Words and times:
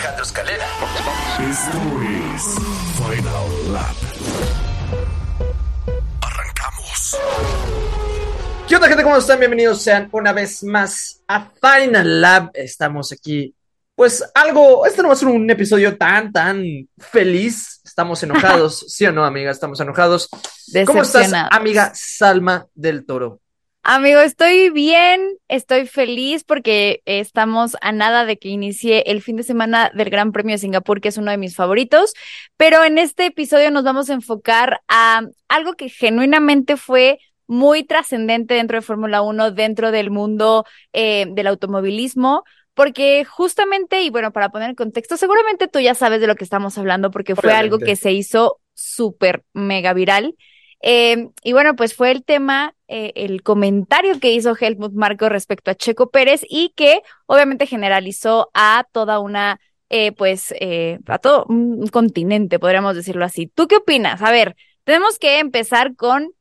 Escalera. 0.00 0.64
Esto 1.50 1.78
es 2.02 2.54
Final 2.96 3.72
Lap. 3.72 3.96
Arrancamos. 6.22 7.18
¿Qué 8.66 8.76
onda, 8.76 8.88
gente? 8.88 9.02
¿Cómo 9.02 9.18
están? 9.18 9.38
Bienvenidos 9.40 9.82
sean 9.82 10.08
una 10.12 10.32
vez 10.32 10.64
más 10.64 11.20
a 11.28 11.50
Final 11.50 12.22
Lab. 12.22 12.50
Estamos 12.54 13.12
aquí, 13.12 13.54
pues 13.94 14.24
algo, 14.34 14.86
este 14.86 15.02
no 15.02 15.08
va 15.08 15.14
a 15.14 15.18
ser 15.18 15.28
un 15.28 15.50
episodio 15.50 15.98
tan, 15.98 16.32
tan 16.32 16.64
feliz. 16.96 17.82
Estamos 17.84 18.22
enojados, 18.22 18.86
¿sí 18.88 19.04
o 19.04 19.12
no, 19.12 19.22
amiga? 19.22 19.50
Estamos 19.50 19.80
enojados. 19.80 20.30
¿Cómo 20.86 21.02
estás, 21.02 21.30
amiga 21.50 21.92
Salma 21.94 22.66
del 22.74 23.04
Toro? 23.04 23.40
Amigo, 23.82 24.20
estoy 24.20 24.68
bien, 24.68 25.38
estoy 25.48 25.86
feliz 25.86 26.44
porque 26.44 27.00
estamos 27.06 27.78
a 27.80 27.92
nada 27.92 28.26
de 28.26 28.38
que 28.38 28.50
inicie 28.50 29.04
el 29.06 29.22
fin 29.22 29.36
de 29.36 29.42
semana 29.42 29.90
del 29.94 30.10
Gran 30.10 30.32
Premio 30.32 30.54
de 30.54 30.58
Singapur, 30.58 31.00
que 31.00 31.08
es 31.08 31.16
uno 31.16 31.30
de 31.30 31.38
mis 31.38 31.56
favoritos, 31.56 32.12
pero 32.58 32.84
en 32.84 32.98
este 32.98 33.24
episodio 33.26 33.70
nos 33.70 33.82
vamos 33.82 34.10
a 34.10 34.12
enfocar 34.12 34.82
a 34.88 35.22
algo 35.48 35.72
que 35.74 35.88
genuinamente 35.88 36.76
fue 36.76 37.20
muy 37.46 37.82
trascendente 37.82 38.52
dentro 38.52 38.76
de 38.76 38.82
Fórmula 38.82 39.22
1, 39.22 39.50
dentro 39.52 39.90
del 39.90 40.10
mundo 40.10 40.66
eh, 40.92 41.26
del 41.30 41.46
automovilismo, 41.46 42.44
porque 42.74 43.24
justamente, 43.24 44.02
y 44.02 44.10
bueno, 44.10 44.30
para 44.30 44.50
poner 44.50 44.68
en 44.70 44.76
contexto, 44.76 45.16
seguramente 45.16 45.68
tú 45.68 45.80
ya 45.80 45.94
sabes 45.94 46.20
de 46.20 46.26
lo 46.26 46.36
que 46.36 46.44
estamos 46.44 46.76
hablando, 46.76 47.10
porque 47.10 47.34
fue 47.34 47.54
algo 47.54 47.78
que 47.78 47.96
se 47.96 48.12
hizo 48.12 48.60
súper 48.74 49.42
mega 49.54 49.94
viral. 49.94 50.36
Eh, 50.82 51.28
y 51.42 51.52
bueno, 51.52 51.76
pues 51.76 51.94
fue 51.94 52.10
el 52.10 52.24
tema, 52.24 52.74
eh, 52.88 53.12
el 53.14 53.42
comentario 53.42 54.18
que 54.18 54.32
hizo 54.32 54.56
Helmut 54.58 54.92
Marko 54.94 55.28
respecto 55.28 55.70
a 55.70 55.74
Checo 55.74 56.10
Pérez 56.10 56.42
y 56.48 56.70
que 56.74 57.02
obviamente 57.26 57.66
generalizó 57.66 58.50
a 58.54 58.86
toda 58.90 59.18
una, 59.18 59.60
eh, 59.90 60.12
pues, 60.12 60.54
eh, 60.58 60.98
a 61.06 61.18
todo 61.18 61.44
un 61.48 61.86
continente, 61.88 62.58
podríamos 62.58 62.96
decirlo 62.96 63.24
así. 63.24 63.46
¿Tú 63.46 63.68
qué 63.68 63.76
opinas? 63.76 64.22
A 64.22 64.30
ver, 64.30 64.56
tenemos 64.84 65.18
que 65.18 65.38
empezar 65.38 65.94
con, 65.96 66.32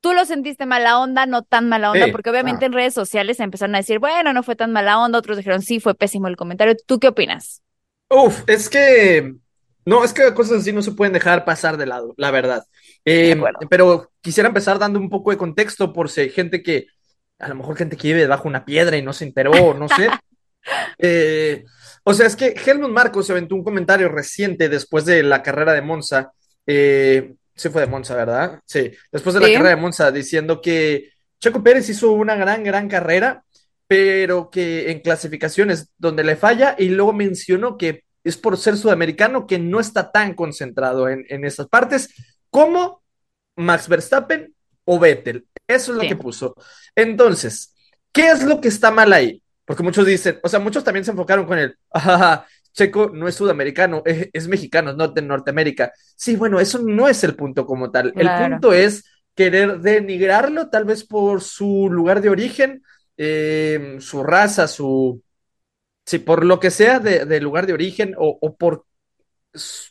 tú 0.00 0.12
lo 0.12 0.24
sentiste 0.24 0.66
mala 0.66 0.98
onda, 0.98 1.26
no 1.26 1.42
tan 1.42 1.68
mala 1.68 1.92
onda, 1.92 2.06
Sí, 2.06 2.12
porque 2.12 2.30
obviamente 2.30 2.64
ah. 2.64 2.66
en 2.66 2.72
redes 2.72 2.94
sociales 2.94 3.38
empezaron 3.38 3.76
a 3.76 3.78
decir, 3.78 4.00
bueno, 4.00 4.32
no 4.32 4.42
fue 4.42 4.56
tan 4.56 4.72
mala 4.72 4.98
onda, 4.98 5.18
otros 5.18 5.36
dijeron, 5.36 5.62
sí, 5.62 5.78
fue 5.78 5.94
pésimo 5.94 6.26
el 6.26 6.36
comentario. 6.36 6.74
¿Tú 6.86 6.98
qué 6.98 7.08
opinas? 7.08 7.62
Uf, 8.10 8.42
es 8.48 8.68
que, 8.68 9.34
no, 9.84 10.04
es 10.04 10.12
que 10.12 10.34
cosas 10.34 10.60
así 10.60 10.72
no 10.72 10.82
se 10.82 10.92
pueden 10.92 11.12
dejar 11.12 11.44
pasar 11.44 11.76
de 11.76 11.86
lado, 11.86 12.14
la 12.16 12.30
verdad. 12.30 12.64
Eh, 13.04 13.40
pero 13.70 14.10
quisiera 14.20 14.48
empezar 14.48 14.78
dando 14.78 14.98
un 14.98 15.08
poco 15.08 15.30
de 15.30 15.38
contexto 15.38 15.92
por 15.92 16.10
si 16.10 16.22
hay 16.22 16.30
gente 16.30 16.62
que, 16.62 16.86
a 17.38 17.48
lo 17.48 17.54
mejor 17.54 17.76
gente 17.76 17.96
que 17.96 18.08
vive 18.08 18.20
debajo 18.20 18.44
de 18.44 18.48
una 18.50 18.64
piedra 18.64 18.96
y 18.96 19.02
no 19.02 19.12
se 19.12 19.24
enteró, 19.24 19.74
no 19.74 19.88
sé. 19.88 20.08
Eh, 20.98 21.64
o 22.04 22.12
sea, 22.12 22.26
es 22.26 22.36
que 22.36 22.48
Helmut 22.66 22.90
Marko 22.90 23.22
se 23.22 23.32
aventó 23.32 23.54
un 23.54 23.64
comentario 23.64 24.10
reciente 24.10 24.68
después 24.68 25.06
de 25.06 25.22
la 25.22 25.42
carrera 25.42 25.72
de 25.72 25.80
Monza. 25.80 26.32
Eh, 26.66 27.32
sí 27.54 27.70
fue 27.70 27.82
de 27.82 27.86
Monza, 27.86 28.14
¿verdad? 28.14 28.60
Sí, 28.66 28.90
después 29.10 29.32
de 29.34 29.40
la 29.40 29.46
Sí. 29.46 29.52
carrera 29.54 29.70
de 29.76 29.80
Monza, 29.80 30.10
diciendo 30.10 30.60
que 30.60 31.10
Checo 31.40 31.62
Pérez 31.62 31.88
hizo 31.88 32.10
una 32.12 32.34
gran, 32.36 32.64
gran 32.64 32.86
carrera, 32.88 33.44
pero 33.86 34.50
que 34.50 34.90
en 34.90 35.00
clasificaciones 35.00 35.88
donde 35.96 36.24
le 36.24 36.36
falla 36.36 36.74
y 36.78 36.88
luego 36.90 37.14
mencionó 37.14 37.78
que 37.78 38.04
es 38.28 38.36
por 38.36 38.56
ser 38.56 38.76
sudamericano 38.76 39.46
que 39.46 39.58
no 39.58 39.80
está 39.80 40.10
tan 40.12 40.34
concentrado 40.34 41.08
en, 41.08 41.24
en 41.28 41.44
esas 41.44 41.68
partes 41.68 42.10
como 42.50 43.02
Max 43.56 43.88
Verstappen 43.88 44.54
o 44.84 44.98
Vettel. 44.98 45.46
Eso 45.66 45.92
es 45.92 45.96
lo 45.96 46.02
Sí. 46.02 46.08
que 46.08 46.16
puso. 46.16 46.54
Entonces, 46.94 47.74
¿qué 48.12 48.28
es 48.30 48.42
lo 48.44 48.60
que 48.60 48.68
está 48.68 48.90
mal 48.90 49.12
ahí? 49.12 49.42
Porque 49.64 49.82
muchos 49.82 50.06
dicen, 50.06 50.38
o 50.42 50.48
sea, 50.48 50.60
muchos 50.60 50.82
también 50.84 51.04
se 51.04 51.10
enfocaron 51.10 51.46
con 51.46 51.58
el, 51.58 51.76
"Ajaja, 51.90 52.46
Checo 52.72 53.10
no 53.12 53.28
es 53.28 53.34
sudamericano, 53.34 54.02
es, 54.06 54.28
es 54.32 54.48
mexicano, 54.48 54.92
no 54.92 55.08
de 55.08 55.22
Norteamérica. 55.22 55.92
Sí, 56.16 56.36
bueno, 56.36 56.60
eso 56.60 56.78
no 56.78 57.08
es 57.08 57.22
el 57.24 57.34
punto 57.34 57.66
como 57.66 57.90
tal. 57.90 58.12
El 58.16 58.28
punto 58.50 58.72
es 58.72 59.04
querer 59.34 59.78
denigrarlo, 59.80 60.68
tal 60.68 60.84
vez 60.84 61.04
por 61.04 61.42
su 61.42 61.88
lugar 61.90 62.20
de 62.20 62.28
origen, 62.30 62.82
eh, 63.16 63.96
su 64.00 64.22
raza, 64.22 64.66
su... 64.68 65.22
Sí, 66.08 66.18
por 66.18 66.42
lo 66.46 66.58
que 66.58 66.70
sea 66.70 67.00
de, 67.00 67.26
de 67.26 67.38
lugar 67.38 67.66
de 67.66 67.74
origen 67.74 68.14
o, 68.16 68.38
o 68.40 68.56
por, 68.56 68.86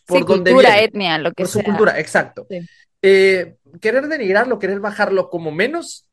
por 0.08 0.20
sí, 0.20 0.26
donde 0.26 0.52
cultura, 0.52 0.70
viene, 0.72 0.84
etnia, 0.86 1.18
lo 1.20 1.32
que 1.32 1.44
por 1.44 1.48
su 1.48 1.62
cultura, 1.62 2.00
exacto. 2.00 2.48
Sí. 2.50 2.60
Eh, 3.04 3.58
querer 3.80 4.08
denigrarlo, 4.08 4.58
querer 4.58 4.80
bajarlo 4.80 5.30
como 5.30 5.52
menos, 5.52 6.10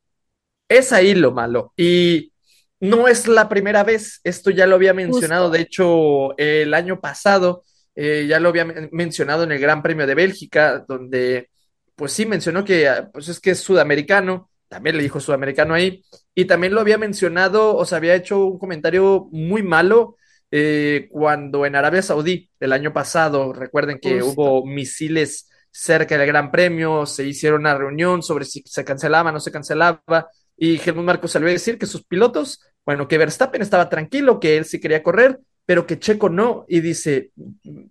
es 0.68 0.92
ahí 0.92 1.14
lo 1.14 1.32
malo. 1.32 1.72
Y 1.74 2.32
no 2.80 3.08
es 3.08 3.26
la 3.26 3.48
primera 3.48 3.82
vez, 3.82 4.20
esto 4.24 4.50
ya 4.50 4.66
lo 4.66 4.74
había 4.74 4.92
mencionado, 4.92 5.44
Justo. 5.44 5.56
de 5.56 5.62
hecho, 5.62 6.36
el 6.36 6.74
año 6.74 7.00
pasado, 7.00 7.64
eh, 7.94 8.26
ya 8.28 8.38
lo 8.40 8.50
había 8.50 8.66
men- 8.66 8.90
mencionado 8.92 9.44
en 9.44 9.52
el 9.52 9.58
Gran 9.58 9.82
Premio 9.82 10.06
de 10.06 10.14
Bélgica, 10.14 10.84
donde, 10.86 11.48
pues 11.96 12.12
sí, 12.12 12.26
mencionó 12.26 12.62
que, 12.62 12.88
ah, 12.88 13.08
pues 13.10 13.28
es 13.30 13.40
que 13.40 13.52
es 13.52 13.60
sudamericano, 13.60 14.50
también 14.68 14.96
le 14.96 15.02
dijo 15.02 15.20
sudamericano 15.20 15.74
ahí, 15.74 16.04
y 16.34 16.46
también 16.46 16.74
lo 16.74 16.80
había 16.80 16.98
mencionado, 16.98 17.76
o 17.76 17.84
sea, 17.84 17.98
había 17.98 18.14
hecho 18.14 18.44
un 18.44 18.58
comentario 18.58 19.28
muy 19.30 19.62
malo 19.62 20.16
eh, 20.50 21.08
cuando 21.10 21.66
en 21.66 21.76
Arabia 21.76 22.02
Saudí 22.02 22.50
el 22.60 22.72
año 22.72 22.92
pasado, 22.92 23.52
recuerden 23.52 23.98
que 23.98 24.20
Justo. 24.20 24.40
hubo 24.40 24.66
misiles 24.66 25.50
cerca 25.70 26.16
del 26.16 26.26
Gran 26.28 26.50
Premio, 26.50 27.06
se 27.06 27.24
hicieron 27.24 27.62
una 27.62 27.76
reunión 27.76 28.22
sobre 28.22 28.44
si 28.44 28.62
se 28.64 28.84
cancelaba 28.84 29.32
no 29.32 29.40
se 29.40 29.50
cancelaba, 29.50 30.28
y 30.56 30.80
Helmut 30.80 31.04
Marko 31.04 31.26
salió 31.26 31.48
a 31.48 31.52
decir 31.52 31.78
que 31.78 31.86
sus 31.86 32.04
pilotos, 32.04 32.60
bueno, 32.86 33.08
que 33.08 33.18
Verstappen 33.18 33.62
estaba 33.62 33.88
tranquilo, 33.88 34.38
que 34.38 34.56
él 34.56 34.64
sí 34.64 34.80
quería 34.80 35.02
correr, 35.02 35.40
pero 35.66 35.86
que 35.86 35.98
Checo 35.98 36.28
no, 36.28 36.64
y 36.68 36.80
dice, 36.80 37.30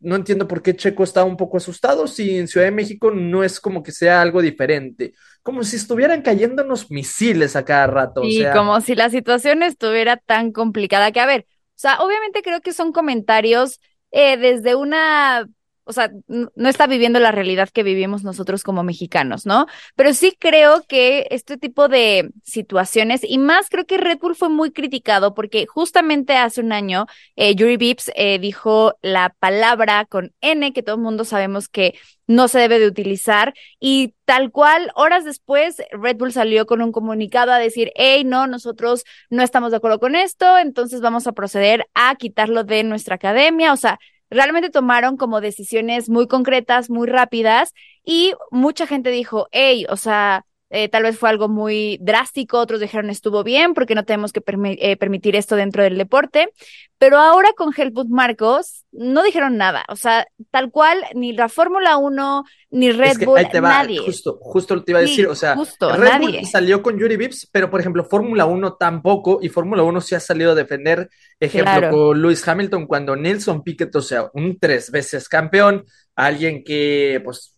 no 0.04 0.16
entiendo 0.16 0.48
por 0.48 0.62
qué 0.62 0.76
Checo 0.76 1.04
está 1.04 1.24
un 1.24 1.38
poco 1.38 1.58
asustado 1.58 2.08
si 2.08 2.38
en 2.38 2.48
Ciudad 2.48 2.68
de 2.68 2.72
México 2.72 3.12
no 3.12 3.44
es 3.44 3.60
como 3.60 3.84
que 3.84 3.92
sea 3.92 4.22
algo 4.22 4.42
diferente, 4.42 5.14
como 5.44 5.64
si 5.64 5.76
estuvieran 5.78 6.22
cayéndonos 6.22 6.92
misiles 6.92 7.56
a 7.56 7.66
cada 7.66 7.88
rato, 7.88 8.26
o 8.26 8.30
Y 8.30 8.32
sea, 8.32 8.64
como 8.64 8.80
si 8.82 8.96
la 8.96 9.10
situación 9.10 9.64
estuviera 9.64 10.18
tan 10.18 10.52
complicada 10.52 11.12
que, 11.12 11.20
a 11.20 11.26
ver, 11.26 11.42
o 11.50 11.74
sea, 11.76 12.00
obviamente 12.02 12.42
creo 12.42 12.62
que 12.62 12.72
son 12.74 12.94
comentarios 12.94 13.80
eh, 14.12 14.38
desde 14.38 14.76
una, 14.76 15.46
o 15.86 15.94
sea, 15.94 16.12
no 16.28 16.70
está 16.70 16.88
viviendo 16.88 17.20
la 17.20 17.32
realidad 17.32 17.70
que 17.70 17.84
vivimos 17.84 18.24
nosotros 18.24 18.64
como 18.64 18.84
mexicanos, 18.84 19.46
¿no? 19.46 19.68
Pero 19.96 20.14
sí 20.14 20.36
creo 20.38 20.84
que 20.88 21.28
este 21.32 21.58
tipo 21.58 21.88
de 21.88 22.32
situaciones, 22.44 23.22
y 23.24 23.38
más 23.38 23.70
creo 23.70 23.86
que 23.86 23.98
Red 23.98 24.20
Bull 24.20 24.36
fue 24.36 24.50
muy 24.50 24.72
criticado 24.72 25.34
porque 25.34 25.66
justamente 25.66 26.38
hace 26.38 26.62
un 26.62 26.72
año 26.72 27.06
eh, 27.36 27.56
Yuri 27.56 27.78
Vips 27.78 28.12
eh, 28.16 28.40
dijo 28.40 28.96
la 29.02 29.36
palabra 29.40 30.06
con 30.06 30.34
N, 30.42 30.74
que 30.74 30.84
todo 30.84 30.96
el 30.96 31.02
mundo 31.02 31.26
sabemos 31.26 31.68
que 31.68 31.96
no 32.28 32.48
se 32.48 32.60
debe 32.60 32.80
de 32.80 32.88
utilizar, 32.88 33.54
y 33.80 34.14
tal 34.26 34.52
cual, 34.52 34.92
horas 34.96 35.26
después, 35.26 35.82
Red 35.92 36.18
Bull 36.18 36.32
salió 36.32 36.66
con 36.66 36.82
un 36.82 36.92
comunicado 36.92 37.52
a 37.52 37.60
decir, 37.60 37.92
hey, 37.96 38.24
no, 38.24 38.48
nosotros 38.48 39.04
no 39.30 39.44
estamos 39.44 39.72
de 39.72 39.78
acuerdo 39.78 40.00
con 40.00 40.16
esto, 40.16 40.58
entonces 40.58 41.02
vamos 41.02 41.28
a 41.28 41.34
proceder 41.34 41.88
a 41.94 42.16
quitarlo 42.16 42.64
de 42.64 42.84
nuestra 42.84 43.16
academia, 43.16 43.74
o 43.74 43.78
sea, 43.78 44.00
realmente 44.34 44.70
tomaron 44.70 45.18
como 45.18 45.42
decisiones 45.42 46.10
muy 46.10 46.28
concretas, 46.28 46.90
muy 46.90 47.08
rápidas, 47.08 47.74
y 48.04 48.34
mucha 48.52 48.88
gente 48.88 49.10
dijo, 49.12 49.48
hey, 49.52 49.86
o 49.90 49.98
sea, 49.98 50.46
eh, 50.76 50.90
tal 50.90 51.04
vez 51.04 51.18
fue 51.18 51.30
algo 51.30 51.48
muy 51.48 51.98
drástico, 52.02 52.58
otros 52.60 52.80
dijeron 52.82 53.10
estuvo 53.12 53.44
bien 53.44 53.74
porque 53.76 53.96
no 53.96 54.04
tenemos 54.06 54.34
que 54.34 54.42
permi- 54.44 54.78
eh, 54.82 54.98
permitir 54.98 55.36
esto 55.36 55.56
dentro 55.56 55.84
del 55.84 55.98
deporte, 55.98 56.50
pero 56.98 57.18
ahora 57.20 57.50
con 57.56 57.72
Helmut 57.76 58.08
Marcos 58.10 58.84
no 58.92 59.24
dijeron 59.24 59.58
nada, 59.58 59.86
o 59.90 59.96
sea, 59.96 60.26
tal 60.52 60.72
cual, 60.72 60.98
ni 61.16 61.34
la 61.34 61.48
Fórmula 61.50 61.98
1, 61.98 62.44
ni 62.72 62.92
Red 62.92 63.12
Es 63.12 63.18
que 63.20 63.26
Bull, 63.26 63.38
ahí 63.40 63.50
te 63.50 63.60
va, 63.60 63.70
nadie. 63.84 64.00
justo, 64.00 64.38
justo 64.42 64.84
te 64.84 64.92
iba 64.92 65.00
a 65.00 65.04
Sí, 65.04 65.10
decir, 65.10 65.28
o 65.28 65.36
sea, 65.36 65.56
justo, 65.56 65.96
Red 65.96 66.10
nadie. 66.10 66.40
Bull 66.40 66.48
salió 66.48 66.82
con 66.82 66.98
Yuri 66.98 67.18
Vips, 67.18 67.48
pero 67.52 67.70
por 67.70 67.80
ejemplo, 67.80 68.04
Fórmula 68.06 68.46
1 68.46 68.74
tampoco, 68.76 69.40
y 69.42 69.50
Fórmula 69.50 69.84
1 69.84 70.02
sí 70.02 70.16
ha 70.16 70.20
salido 70.20 70.52
a 70.52 70.56
defender, 70.56 71.10
ejemplo, 71.40 71.72
Claro. 71.72 71.92
con 71.92 72.22
Lewis 72.22 72.48
Hamilton, 72.48 72.88
cuando 72.88 73.16
Nelson 73.16 73.64
Piquet, 73.64 73.96
o 73.96 74.02
sea, 74.02 74.30
un 74.34 74.58
tres 74.60 74.90
veces 74.92 75.30
campeón, 75.30 75.86
alguien 76.16 76.64
que, 76.64 77.22
pues, 77.24 77.56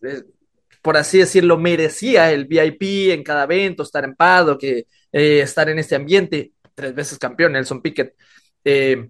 por 0.86 0.96
así 0.96 1.18
decirlo, 1.18 1.58
merecía 1.58 2.30
el 2.30 2.44
VIP 2.44 3.10
en 3.10 3.24
cada 3.24 3.42
evento, 3.42 3.82
estar 3.82 4.04
en 4.04 4.14
Pado, 4.14 4.56
que 4.56 4.86
eh, 5.10 5.40
estar 5.40 5.68
en 5.68 5.80
este 5.80 5.96
ambiente, 5.96 6.52
tres 6.76 6.94
veces 6.94 7.18
campeón, 7.18 7.54
Nelson 7.54 7.82
Piquet. 7.82 8.14
Eh, 8.62 9.08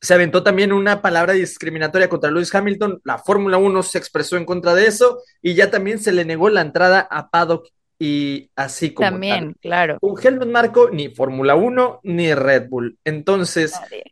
se 0.00 0.14
aventó 0.14 0.44
también 0.44 0.72
una 0.72 1.02
palabra 1.02 1.32
discriminatoria 1.32 2.08
contra 2.08 2.30
Lewis 2.30 2.54
Hamilton. 2.54 3.00
La 3.02 3.18
Fórmula 3.18 3.56
1 3.56 3.82
se 3.82 3.98
expresó 3.98 4.36
en 4.36 4.44
contra 4.44 4.76
de 4.76 4.86
eso 4.86 5.20
y 5.42 5.54
ya 5.54 5.72
también 5.72 5.98
se 5.98 6.12
le 6.12 6.24
negó 6.24 6.48
la 6.50 6.60
entrada 6.60 7.00
a 7.00 7.30
Paddock 7.30 7.66
y 7.98 8.52
así 8.54 8.94
como. 8.94 9.10
También, 9.10 9.54
tal. 9.54 9.60
claro. 9.60 9.98
Con 9.98 10.24
Helmut 10.24 10.46
Marco, 10.50 10.88
ni 10.90 11.08
Fórmula 11.08 11.56
1 11.56 11.98
ni 12.04 12.32
Red 12.32 12.68
Bull. 12.68 12.96
Entonces, 13.04 13.72
Nadie. 13.72 14.04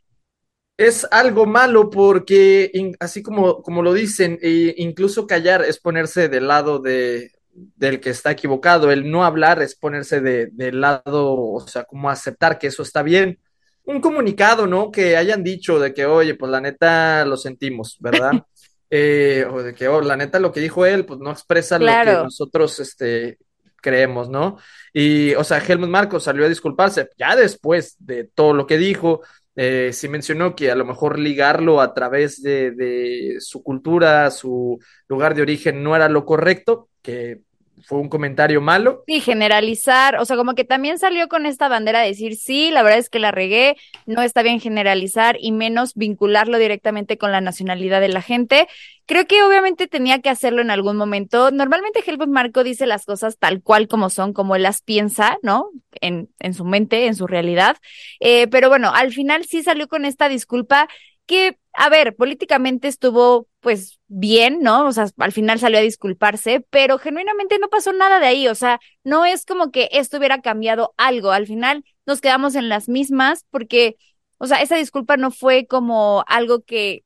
Es 0.79 1.07
algo 1.11 1.45
malo 1.45 1.91
porque, 1.91 2.71
in- 2.73 2.97
así 3.01 3.23
como, 3.23 3.63
como 3.63 3.83
lo 3.83 3.93
dicen, 3.93 4.39
e 4.41 4.75
incluso 4.79 5.27
callar 5.27 5.63
es 5.65 5.79
ponerse 5.81 6.29
del 6.31 6.49
lado 6.49 6.79
de, 6.79 7.33
del 7.53 8.01
que 8.01 8.11
está 8.11 8.31
equivocado. 8.31 8.91
El 8.91 9.11
no 9.11 9.25
hablar 9.25 9.61
es 9.61 9.75
ponerse 9.75 10.21
de, 10.21 10.47
del 10.53 10.81
lado, 10.81 11.35
o 11.37 11.61
sea, 11.67 11.85
como 11.85 12.09
aceptar 12.09 12.59
que 12.59 12.69
eso 12.69 12.83
está 12.83 13.03
bien. 13.03 13.41
Un 13.85 14.01
comunicado, 14.01 14.67
¿no? 14.67 14.91
Que 14.93 15.17
hayan 15.17 15.43
dicho 15.43 15.79
de 15.81 15.93
que, 15.93 16.07
oye, 16.07 16.35
pues 16.37 16.51
la 16.53 16.61
neta 16.61 17.25
lo 17.27 17.37
sentimos, 17.37 17.97
¿verdad? 18.01 18.33
Eh, 18.91 19.45
o 19.53 19.63
de 19.63 19.75
que, 19.75 19.87
oh, 19.87 20.01
la 20.01 20.17
neta 20.17 20.39
lo 20.41 20.51
que 20.51 20.61
dijo 20.61 20.87
él, 20.87 21.05
pues 21.05 21.21
no 21.21 21.31
expresa 21.31 21.79
lo 21.79 21.85
que 21.85 22.11
nosotros, 22.25 22.81
este, 22.81 23.37
creemos, 23.83 24.29
¿no? 24.29 24.59
Y, 24.93 25.35
o 25.35 25.45
sea, 25.45 25.59
Helmut 25.59 25.89
Marko 25.89 26.21
salió 26.21 26.45
a 26.45 26.49
disculparse 26.49 27.09
ya 27.19 27.37
después 27.37 27.97
de 27.99 28.25
todo 28.25 28.55
lo 28.55 28.67
que 28.67 28.79
dijo. 28.79 29.21
Eh, 29.61 29.93
sí 29.93 30.09
mencionó 30.09 30.55
que 30.55 30.71
a 30.71 30.77
lo 30.77 30.85
mejor 30.85 31.19
ligarlo 31.19 31.81
a 31.81 31.93
través 31.93 32.41
de, 32.43 32.71
de 32.73 33.37
su 33.41 33.63
cultura, 33.65 34.31
su 34.31 34.79
lugar 35.09 35.35
de 35.35 35.43
origen, 35.43 35.83
no 35.83 35.97
era 35.97 36.09
lo 36.09 36.25
correcto, 36.25 36.91
que 37.03 37.41
fue 37.85 37.99
un 37.99 38.09
comentario 38.09 38.61
malo. 38.61 39.03
Sí, 39.07 39.21
generalizar, 39.21 40.17
o 40.17 40.25
sea, 40.25 40.37
como 40.37 40.55
que 40.55 40.65
también 40.65 40.99
salió 40.99 41.29
con 41.29 41.47
esta 41.47 41.69
bandera 41.69 42.01
de 42.01 42.09
decir, 42.09 42.37
sí, 42.37 42.71
la 42.71 42.83
verdad 42.83 42.99
es 42.99 43.11
que 43.11 43.19
la 43.19 43.31
regué, 43.31 43.77
no 44.07 44.23
está 44.23 44.43
bien 44.43 44.61
generalizar 44.61 45.37
y 45.41 45.53
menos 45.53 45.95
vincularlo 45.95 46.59
directamente 46.59 47.19
con 47.19 47.33
la 47.33 47.41
nacionalidad 47.41 48.01
de 48.01 48.09
la 48.09 48.23
gente. 48.23 48.69
Creo 49.07 49.27
que 49.27 49.43
obviamente 49.43 49.87
tenía 49.87 50.21
que 50.21 50.29
hacerlo 50.29 50.61
en 50.61 50.71
algún 50.71 50.97
momento. 50.97 51.51
Normalmente 51.51 52.03
Helmut 52.07 52.29
Marko 52.29 52.63
dice 52.63 52.87
las 52.87 53.07
cosas 53.07 53.39
tal 53.39 53.63
cual 53.63 53.89
como 53.89 54.11
son, 54.11 54.33
como 54.33 54.55
él 54.55 54.63
las 54.63 54.83
piensa, 54.83 55.39
¿no? 55.43 55.71
En, 56.01 56.29
en 56.41 56.55
su 56.55 56.65
mente, 56.65 57.07
en 57.07 57.15
su 57.15 57.27
realidad. 57.27 57.77
Eh, 58.21 58.49
pero 58.49 58.69
bueno, 58.69 58.93
al 58.95 59.13
final 59.13 59.45
sí 59.45 59.63
salió 59.63 59.89
con 59.89 60.05
esta 60.05 60.29
disculpa 60.29 60.89
que, 61.29 61.59
a 61.81 61.89
ver, 61.91 62.17
políticamente 62.17 62.89
estuvo 62.89 63.49
pues 63.61 64.01
bien, 64.09 64.61
¿no? 64.63 64.87
O 64.87 64.93
sea, 64.93 65.07
al 65.19 65.33
final 65.33 65.61
salió 65.61 65.79
a 65.79 65.83
disculparse, 65.83 66.61
pero 66.71 66.99
genuinamente 66.99 67.59
no 67.61 67.69
pasó 67.69 67.93
nada 67.93 68.19
de 68.19 68.27
ahí, 68.27 68.49
o 68.49 68.55
sea, 68.57 68.81
no 69.05 69.25
es 69.25 69.45
como 69.45 69.71
que 69.71 69.89
esto 69.93 70.19
hubiera 70.19 70.41
cambiado 70.41 70.93
algo, 70.97 71.31
al 71.31 71.47
final 71.47 71.85
nos 72.05 72.21
quedamos 72.21 72.57
en 72.57 72.69
las 72.69 72.89
mismas 72.89 73.45
porque, 73.51 73.97
o 74.39 74.47
sea, 74.49 74.61
esa 74.61 74.75
disculpa 74.75 75.17
no 75.17 75.31
fue 75.31 75.67
como 75.69 76.25
algo 76.27 76.63
que, 76.65 77.05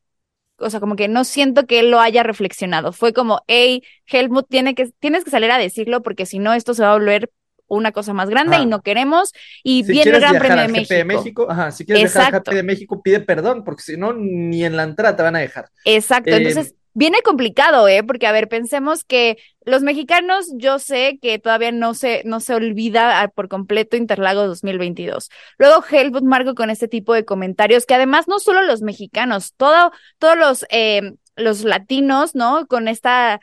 o 0.56 0.70
sea, 0.70 0.80
como 0.80 0.96
que 0.96 1.08
no 1.08 1.24
siento 1.24 1.66
que 1.66 1.80
él 1.80 1.90
lo 1.90 2.00
haya 2.00 2.22
reflexionado, 2.22 2.92
fue 2.92 3.12
como, 3.12 3.42
hey, 3.48 3.82
Helmut, 4.06 4.48
tiene 4.48 4.74
que, 4.74 4.86
tienes 5.00 5.22
que 5.24 5.30
salir 5.30 5.50
a 5.50 5.58
decirlo 5.58 6.00
porque 6.00 6.24
si 6.24 6.38
no 6.38 6.54
esto 6.54 6.72
se 6.72 6.82
va 6.82 6.92
a 6.92 6.94
volver 6.94 7.30
una 7.76 7.92
cosa 7.92 8.12
más 8.12 8.28
grande 8.28 8.56
Ajá. 8.56 8.64
y 8.64 8.66
no 8.66 8.82
queremos 8.82 9.32
y 9.62 9.84
Si 9.84 9.92
viene 9.92 10.10
el 10.12 10.20
Gran 10.20 10.38
Premio 10.38 10.62
al 10.62 10.72
de 10.72 10.80
GP 10.80 10.88
de 10.94 11.04
México. 11.04 11.22
México, 11.22 11.46
ajá, 11.50 11.70
si 11.70 11.84
quieres 11.84 12.02
viajar 12.04 12.22
al 12.22 12.28
Exacto. 12.28 12.50
GP 12.50 12.56
de 12.56 12.62
México, 12.62 13.02
pide 13.02 13.20
perdón, 13.20 13.64
porque 13.64 13.82
si 13.82 13.96
no, 13.96 14.12
ni 14.12 14.64
en 14.64 14.76
la 14.76 14.84
entrada 14.84 15.16
te 15.16 15.22
van 15.22 15.36
a 15.36 15.40
dejar. 15.40 15.70
Exacto, 15.84 16.30
Eh, 16.30 16.36
entonces 16.36 16.74
viene 16.94 17.22
complicado, 17.22 17.88
¿eh? 17.88 18.02
Porque, 18.02 18.26
a 18.26 18.32
ver, 18.32 18.48
pensemos 18.48 19.04
que 19.04 19.38
los 19.64 19.82
mexicanos, 19.82 20.52
yo 20.56 20.78
sé 20.78 21.18
que 21.22 21.38
todavía 21.38 21.72
no 21.72 21.94
se, 21.94 22.22
no 22.24 22.40
se 22.40 22.54
olvida 22.54 23.22
ah, 23.22 23.28
por 23.28 23.48
completo 23.48 23.96
Interlagos 23.96 24.46
2022. 24.46 25.30
Luego 25.58 25.82
Helmut 25.90 26.24
Marko 26.24 26.54
con 26.54 26.70
este 26.70 26.88
tipo 26.88 27.14
de 27.14 27.24
comentarios, 27.24 27.86
que 27.86 27.94
además 27.94 28.28
no 28.28 28.38
solo 28.38 28.62
los 28.62 28.82
mexicanos, 28.82 29.54
todo, 29.56 29.92
todos 30.18 30.36
los, 30.36 30.66
eh, 30.70 31.14
los 31.36 31.64
latinos, 31.64 32.34
¿no? 32.34 32.66
Con 32.66 32.88
esta 32.88 33.40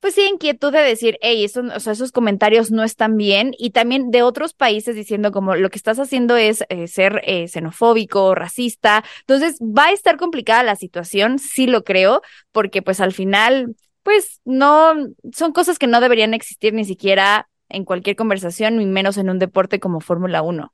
pues 0.00 0.14
sí, 0.14 0.22
inquietud 0.22 0.72
de 0.72 0.80
decir, 0.80 1.18
hey, 1.22 1.44
eso, 1.44 1.62
o 1.74 1.80
sea, 1.80 1.92
esos 1.92 2.12
comentarios 2.12 2.70
no 2.70 2.84
están 2.84 3.16
bien, 3.16 3.52
y 3.58 3.70
también 3.70 4.10
de 4.10 4.22
otros 4.22 4.54
países 4.54 4.94
diciendo 4.94 5.32
como 5.32 5.56
lo 5.56 5.70
que 5.70 5.78
estás 5.78 5.98
haciendo 5.98 6.36
es 6.36 6.64
eh, 6.68 6.86
ser 6.86 7.20
eh, 7.24 7.48
xenofóbico, 7.48 8.34
racista. 8.34 9.04
Entonces, 9.20 9.58
va 9.60 9.86
a 9.86 9.92
estar 9.92 10.16
complicada 10.16 10.62
la 10.62 10.76
situación, 10.76 11.38
sí 11.40 11.66
lo 11.66 11.82
creo, 11.82 12.22
porque 12.52 12.80
pues 12.80 13.00
al 13.00 13.12
final, 13.12 13.74
pues 14.04 14.40
no, 14.44 14.94
son 15.32 15.52
cosas 15.52 15.78
que 15.78 15.88
no 15.88 16.00
deberían 16.00 16.32
existir 16.32 16.74
ni 16.74 16.84
siquiera 16.84 17.48
en 17.68 17.84
cualquier 17.84 18.14
conversación, 18.14 18.76
ni 18.76 18.86
menos 18.86 19.16
en 19.16 19.30
un 19.30 19.40
deporte 19.40 19.80
como 19.80 20.00
Fórmula 20.00 20.42
1. 20.42 20.72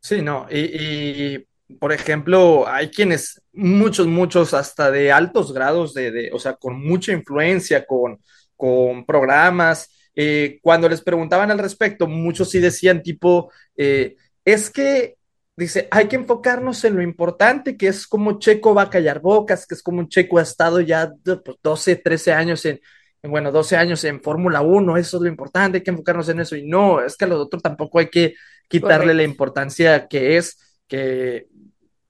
Sí, 0.00 0.20
no, 0.20 0.46
y, 0.50 0.58
y, 0.58 1.46
por 1.80 1.92
ejemplo, 1.92 2.68
hay 2.68 2.90
quienes, 2.90 3.40
muchos, 3.52 4.06
muchos, 4.06 4.52
hasta 4.52 4.90
de 4.90 5.10
altos 5.10 5.54
grados 5.54 5.94
de, 5.94 6.10
de 6.10 6.30
o 6.32 6.38
sea, 6.38 6.54
con 6.54 6.78
mucha 6.78 7.12
influencia, 7.12 7.86
con, 7.86 8.18
con 8.62 9.04
programas, 9.04 9.90
eh, 10.14 10.60
cuando 10.62 10.88
les 10.88 11.00
preguntaban 11.00 11.50
al 11.50 11.58
respecto, 11.58 12.06
muchos 12.06 12.48
sí 12.48 12.60
decían 12.60 13.02
tipo, 13.02 13.50
eh, 13.76 14.14
es 14.44 14.70
que, 14.70 15.16
dice, 15.56 15.88
hay 15.90 16.06
que 16.06 16.14
enfocarnos 16.14 16.84
en 16.84 16.94
lo 16.94 17.02
importante, 17.02 17.76
que 17.76 17.88
es 17.88 18.06
como 18.06 18.38
Checo 18.38 18.72
va 18.72 18.82
a 18.82 18.90
callar 18.90 19.18
bocas, 19.20 19.66
que 19.66 19.74
es 19.74 19.82
como 19.82 19.98
un 19.98 20.08
Checo 20.08 20.38
ha 20.38 20.42
estado 20.42 20.80
ya 20.80 21.10
de, 21.24 21.38
pues, 21.38 21.56
12, 21.60 21.96
13 21.96 22.32
años 22.34 22.64
en, 22.64 22.80
en, 23.20 23.30
bueno, 23.32 23.50
12 23.50 23.76
años 23.76 24.04
en 24.04 24.22
Fórmula 24.22 24.60
1, 24.60 24.96
eso 24.96 25.16
es 25.16 25.22
lo 25.24 25.28
importante, 25.28 25.78
hay 25.78 25.82
que 25.82 25.90
enfocarnos 25.90 26.28
en 26.28 26.38
eso, 26.38 26.54
y 26.54 26.64
no, 26.64 27.00
es 27.00 27.16
que 27.16 27.24
a 27.24 27.28
lo 27.28 27.40
otro 27.40 27.58
tampoco 27.58 27.98
hay 27.98 28.08
que 28.10 28.34
quitarle 28.68 29.06
Correcto. 29.06 29.16
la 29.16 29.22
importancia 29.24 30.06
que 30.06 30.36
es 30.36 30.78
que 30.86 31.48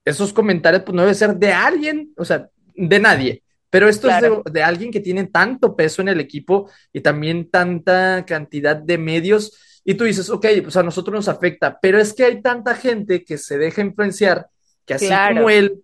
esos 0.05 0.31
comentarios 0.33 0.83
pues 0.83 0.93
no 0.93 1.01
debe 1.01 1.15
ser 1.15 1.35
de 1.35 1.51
alguien, 1.51 2.13
o 2.15 2.23
sea, 2.23 2.47
de 2.75 2.99
nadie. 2.99 3.43
Pero 3.73 3.89
esto 3.89 4.07
Claro. 4.07 4.43
es 4.45 4.53
de, 4.53 4.59
de 4.59 4.63
alguien 4.63 4.91
que 4.91 4.99
tiene 4.99 5.23
tanto 5.25 5.75
peso 5.75 6.03
en 6.03 6.09
el 6.09 6.19
equipo 6.19 6.69
y 6.93 7.01
también 7.01 7.49
tanta 7.49 8.23
cantidad 8.23 8.75
de 8.75 8.99
medios. 8.99 9.51
Y 9.83 9.95
tú 9.95 10.03
dices, 10.03 10.29
ok, 10.29 10.45
pues 10.61 10.77
a 10.77 10.83
nosotros 10.83 11.15
nos 11.15 11.27
afecta, 11.27 11.79
pero 11.81 11.97
es 11.99 12.13
que 12.13 12.23
hay 12.23 12.39
tanta 12.39 12.75
gente 12.75 13.23
que 13.25 13.39
se 13.39 13.57
deja 13.57 13.81
influenciar 13.81 14.45
que 14.85 14.93
así 14.93 15.07
Claro. 15.07 15.37
como 15.37 15.49
él, 15.49 15.81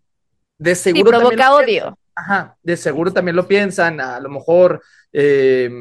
de 0.60 0.76
Sí, 0.76 0.84
seguro 0.92 1.10
también 1.12 1.30
provoca 1.38 1.56
odio. 1.56 1.66
piensan. 1.66 1.96
Ajá, 2.16 2.58
de 2.62 2.78
seguro 2.78 3.12
también 3.12 3.36
lo 3.36 3.48
piensan. 3.48 4.00
A 4.00 4.20
lo 4.20 4.30
mejor 4.30 4.84
eh, 5.12 5.72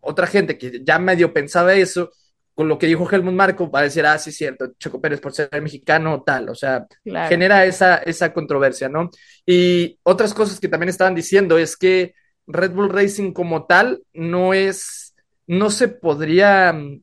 otra 0.00 0.26
gente 0.26 0.56
que 0.56 0.80
ya 0.82 0.98
medio 0.98 1.34
pensaba 1.34 1.74
eso, 1.74 2.10
con 2.58 2.66
lo 2.66 2.76
que 2.76 2.88
dijo 2.88 3.08
Helmut 3.08 3.34
Marco, 3.34 3.70
va 3.70 3.78
a 3.78 3.82
decir, 3.84 4.04
ah, 4.04 4.18
sí, 4.18 4.30
es 4.30 4.36
cierto, 4.36 4.72
Checo 4.80 5.00
Pérez 5.00 5.20
por 5.20 5.32
ser 5.32 5.48
mexicano, 5.62 6.24
tal. 6.26 6.48
O 6.48 6.56
sea, 6.56 6.88
Claro. 7.04 7.28
genera 7.28 7.64
esa, 7.64 7.98
esa 7.98 8.32
controversia, 8.32 8.88
¿no? 8.88 9.10
Y 9.46 9.96
otras 10.02 10.34
cosas 10.34 10.58
que 10.58 10.66
también 10.66 10.88
estaban 10.88 11.14
diciendo 11.14 11.56
es 11.56 11.76
que 11.76 12.14
Red 12.48 12.72
Bull 12.72 12.88
Racing 12.88 13.32
como 13.32 13.66
tal 13.66 14.02
no 14.12 14.54
es, 14.54 15.14
no 15.46 15.70
se 15.70 15.86
podría 15.86 16.72
mm, 16.72 17.00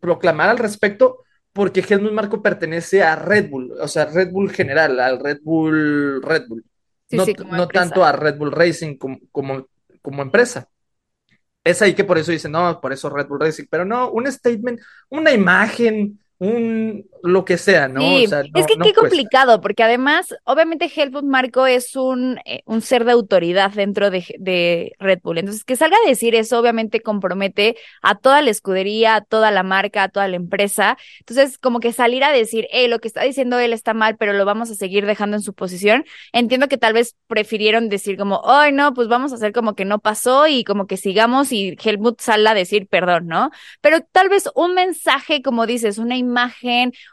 proclamar 0.00 0.48
al 0.48 0.58
respecto 0.58 1.22
porque 1.52 1.84
Helmut 1.88 2.10
Marco 2.10 2.42
pertenece 2.42 3.04
a 3.04 3.14
Red 3.14 3.50
Bull, 3.50 3.70
o 3.80 3.86
sea, 3.86 4.06
Red 4.06 4.32
Bull 4.32 4.50
general, 4.50 4.98
al 4.98 5.20
Red 5.20 5.42
Bull, 5.44 6.20
Red 6.24 6.48
Bull, 6.48 6.64
Sí, 7.08 7.16
no, 7.16 7.24
sí, 7.24 7.34
no 7.52 7.68
tanto 7.68 8.04
a 8.04 8.10
Red 8.10 8.36
Bull 8.36 8.50
Racing 8.50 8.96
como, 8.96 9.18
como, 9.30 9.68
como 10.00 10.22
empresa. 10.22 10.68
Es 11.64 11.80
ahí 11.80 11.94
que 11.94 12.04
por 12.04 12.18
eso 12.18 12.32
dicen, 12.32 12.52
no, 12.52 12.80
por 12.80 12.92
eso 12.92 13.08
Red 13.08 13.28
Bull 13.28 13.40
Racing, 13.40 13.64
pero 13.70 13.84
no, 13.84 14.10
un 14.10 14.30
statement, 14.30 14.80
una 15.10 15.30
imagen, 15.32 16.20
un 16.46 17.08
lo 17.24 17.44
que 17.44 17.56
sea, 17.56 17.86
¿no? 17.88 18.18
Sí, 18.18 18.24
O 18.24 18.26
sea, 18.26 18.42
es 18.52 18.66
que 18.66 18.76
no 18.76 18.82
qué 18.82 18.92
cuesta. 18.98 19.26
complicado, 19.26 19.60
porque 19.60 19.84
además, 19.84 20.34
obviamente 20.44 20.90
Helmut 20.94 21.22
Marko 21.22 21.66
es 21.68 21.94
un, 21.94 22.38
eh, 22.44 22.62
un 22.66 22.80
ser 22.82 23.04
de 23.04 23.12
autoridad 23.12 23.70
dentro 23.70 24.10
de, 24.10 24.24
de 24.40 24.92
Red 24.98 25.20
Bull. 25.22 25.38
Entonces, 25.38 25.62
que 25.64 25.76
salga 25.76 25.96
a 26.04 26.08
decir 26.08 26.34
eso, 26.34 26.58
obviamente 26.58 27.00
compromete 27.00 27.76
a 28.02 28.16
toda 28.16 28.42
la 28.42 28.50
escudería, 28.50 29.14
a 29.14 29.20
toda 29.24 29.52
la 29.52 29.62
marca, 29.62 30.02
a 30.02 30.08
toda 30.08 30.26
la 30.26 30.34
empresa. 30.34 30.98
Entonces, 31.20 31.58
como 31.58 31.78
que 31.78 31.92
salir 31.92 32.24
a 32.24 32.32
decir, 32.32 32.66
hey, 32.72 32.88
lo 32.88 32.98
que 32.98 33.06
está 33.06 33.22
diciendo 33.22 33.58
él 33.60 33.72
está 33.72 33.94
mal, 33.94 34.16
pero 34.16 34.32
lo 34.32 34.44
vamos 34.44 34.70
a 34.70 34.74
seguir 34.74 35.06
dejando 35.06 35.36
en 35.36 35.42
su 35.42 35.54
posición. 35.54 36.04
Entiendo 36.32 36.66
que 36.66 36.76
tal 36.78 36.92
vez 36.92 37.16
prefirieron 37.28 37.88
decir 37.88 38.16
como, 38.16 38.42
ay, 38.50 38.72
no, 38.72 38.94
pues 38.94 39.06
vamos 39.06 39.30
a 39.32 39.36
hacer 39.36 39.52
como 39.52 39.74
que 39.76 39.84
no 39.84 40.00
pasó 40.00 40.48
y 40.48 40.64
como 40.64 40.86
que 40.88 40.96
sigamos 40.96 41.52
y 41.52 41.76
Helmut 41.82 42.20
salga 42.20 42.50
a 42.50 42.54
decir 42.54 42.88
perdón, 42.88 43.26
¿no? 43.28 43.50
Pero 43.80 44.00
tal 44.12 44.28
vez 44.28 44.48
un 44.54 44.74
mensaje, 44.74 45.42
como 45.42 45.66
dices, 45.66 45.98
una 45.98 46.16
imagen, 46.16 46.31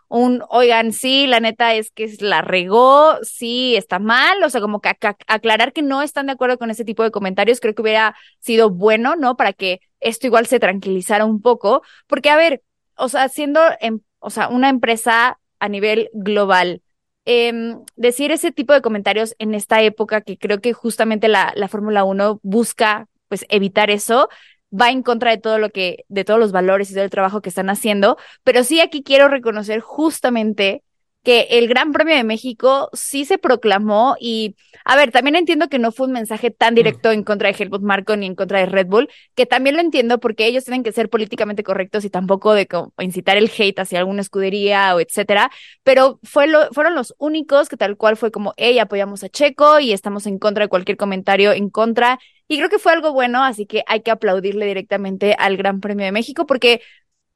un, 0.08 0.44
oigan, 0.50 0.92
sí, 0.94 1.28
la 1.28 1.40
neta 1.40 1.74
es 1.76 1.92
que 1.92 2.12
la 2.20 2.42
regó, 2.42 3.18
sí, 3.24 3.76
está 3.76 4.00
mal, 4.00 4.42
o 4.44 4.50
sea, 4.50 4.62
como 4.62 4.82
que 4.82 4.90
ac- 4.90 5.16
aclarar 5.28 5.74
que 5.74 5.82
no 5.82 6.02
están 6.02 6.28
de 6.28 6.34
acuerdo 6.34 6.58
con 6.58 6.72
ese 6.72 6.86
tipo 6.86 7.04
de 7.04 7.12
comentarios, 7.12 7.60
creo 7.60 7.76
que 7.76 7.82
hubiera 7.82 8.16
sido 8.40 8.70
bueno, 8.70 9.16
¿no? 9.16 9.36
Para 9.38 9.54
que 9.54 9.82
esto 10.00 10.28
igual 10.28 10.48
se 10.48 10.60
tranquilizara 10.60 11.26
un 11.26 11.42
poco, 11.42 11.82
porque 12.08 12.30
a 12.30 12.38
ver, 12.38 12.64
o 12.96 13.10
sea, 13.10 13.30
siendo, 13.30 13.62
em- 13.80 14.02
o 14.20 14.30
sea, 14.30 14.50
una 14.50 14.70
empresa 14.70 15.40
a 15.60 15.70
nivel 15.70 16.10
global, 16.14 16.82
em, 17.26 17.84
decir 17.96 18.32
ese 18.32 18.52
tipo 18.52 18.74
de 18.74 18.82
comentarios 18.82 19.36
en 19.40 19.54
esta 19.54 19.82
época 19.82 20.22
que 20.22 20.38
creo 20.38 20.62
que 20.62 20.74
justamente 20.74 21.28
la, 21.28 21.52
la 21.56 21.68
Fórmula 21.68 22.04
1 22.04 22.40
busca, 22.44 23.08
pues, 23.28 23.46
evitar 23.50 23.90
eso, 23.92 24.30
va 24.72 24.90
en 24.92 25.04
contra 25.04 25.32
de 25.32 25.38
todo 25.38 25.60
lo 25.60 25.70
que, 25.70 26.06
de 26.10 26.24
todos 26.26 26.40
los 26.40 26.52
valores 26.52 26.92
y 26.92 26.94
todo 26.94 27.04
el 27.04 27.10
trabajo 27.10 27.42
que 27.42 27.50
están 27.50 27.70
haciendo, 27.70 28.18
pero 28.44 28.64
sí 28.64 28.80
aquí 28.82 29.04
quiero 29.04 29.28
reconocer 29.28 29.80
justamente 29.80 30.84
que 31.24 31.48
el 31.52 31.68
Gran 31.68 31.92
Premio 31.92 32.16
de 32.16 32.24
México 32.24 32.90
sí 32.94 33.26
se 33.26 33.38
proclamó 33.38 34.16
y, 34.20 34.56
a 34.86 34.96
ver, 34.96 35.12
también 35.12 35.36
entiendo 35.36 35.68
que 35.68 35.78
no 35.78 35.92
fue 35.92 36.08
un 36.08 36.14
mensaje 36.14 36.50
tan 36.50 36.76
directo 36.76 37.12
en 37.12 37.24
contra 37.24 37.52
de 37.52 37.62
Helmut 37.62 37.82
Marko 37.82 38.16
ni 38.16 38.26
en 38.26 38.36
contra 38.36 38.60
de 38.60 38.66
Red 38.68 38.88
Bull, 38.88 39.10
que 39.36 39.46
también 39.46 39.76
lo 39.76 39.82
entiendo 39.82 40.20
porque 40.20 40.46
ellos 40.48 40.64
tienen 40.64 40.84
que 40.84 40.92
ser 40.92 41.10
políticamente 41.10 41.64
correctos 41.64 42.06
y 42.06 42.10
tampoco 42.10 42.54
de 42.54 42.68
incitar 43.00 43.38
el 43.38 43.52
hate 43.56 43.80
hacia 43.80 44.00
alguna 44.00 44.22
escudería 44.22 44.96
o 44.96 45.00
etcétera, 45.00 45.52
pero 45.84 46.20
fue 46.24 46.48
lo, 46.48 46.70
fueron 46.72 46.96
los 46.96 47.14
únicos 47.18 47.70
que 47.70 47.78
tal 47.78 47.98
cual 47.98 48.16
fue 48.16 48.32
como, 48.32 48.54
hey, 48.58 48.80
apoyamos 48.80 49.24
a 49.24 49.30
Checo 49.30 49.80
y 49.80 49.92
estamos 49.92 50.26
en 50.26 50.40
contra 50.40 50.66
de 50.66 50.70
cualquier 50.70 50.98
comentario 50.98 51.52
en 51.52 51.70
contra. 51.70 52.20
Y 52.52 52.58
creo 52.58 52.70
que 52.70 52.80
fue 52.80 52.94
algo 52.94 53.14
bueno, 53.14 53.44
así 53.44 53.68
que 53.68 53.84
hay 53.86 54.02
que 54.02 54.10
aplaudirle 54.10 54.66
directamente 54.66 55.36
al 55.38 55.56
Gran 55.56 55.82
Premio 55.82 56.06
de 56.06 56.12
México 56.12 56.48
porque 56.48 56.82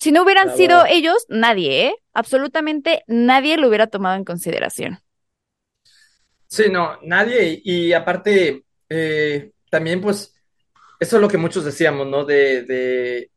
si 0.03 0.11
no 0.11 0.23
hubieran 0.23 0.53
sido 0.57 0.85
ellos, 0.85 1.25
nadie, 1.29 1.87
¿eh? 1.87 1.95
Absolutamente 2.11 3.05
nadie 3.07 3.55
lo 3.55 3.69
hubiera 3.69 3.87
tomado 3.87 4.17
en 4.17 4.25
consideración. 4.25 4.99
Sí, 6.45 6.63
no, 6.69 6.99
nadie. 7.03 7.61
Y, 7.63 7.93
aparte, 7.93 8.65
eh, 8.89 9.51
también 9.69 10.01
pues, 10.01 10.35
eso 10.99 11.15
es 11.15 11.21
lo 11.21 11.29
que 11.29 11.37
muchos 11.37 11.63
decíamos, 11.63 12.05
¿no? 12.05 12.25
De, 12.25 12.63
de, 12.63 13.31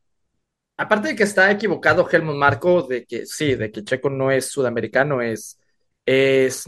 aparte 0.77 1.07
de 1.07 1.15
que 1.15 1.23
está 1.23 1.53
equivocado 1.53 2.09
Helmut 2.11 2.35
Marco, 2.35 2.83
de 2.83 3.07
que 3.07 3.27
sí, 3.27 3.55
de 3.55 3.71
que 3.71 3.85
Checo 3.85 4.11
no 4.11 4.33
es 4.33 4.51
sudamericano, 4.51 5.23
es, 5.23 5.61
es 6.05 6.65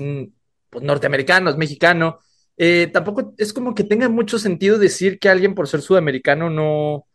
pues, 0.71 0.85
norteamericano, 0.85 1.51
es 1.51 1.57
mexicano. 1.57 2.21
Eh, 2.57 2.89
tampoco 2.93 3.35
es 3.37 3.53
como 3.53 3.75
que 3.75 3.83
tenga 3.83 4.09
mucho 4.09 4.39
sentido 4.39 4.79
decir 4.79 5.19
que 5.19 5.29
alguien 5.29 5.57
por 5.57 5.67
ser 5.67 5.83
sudamericano 5.83 6.51
no, 6.51 7.08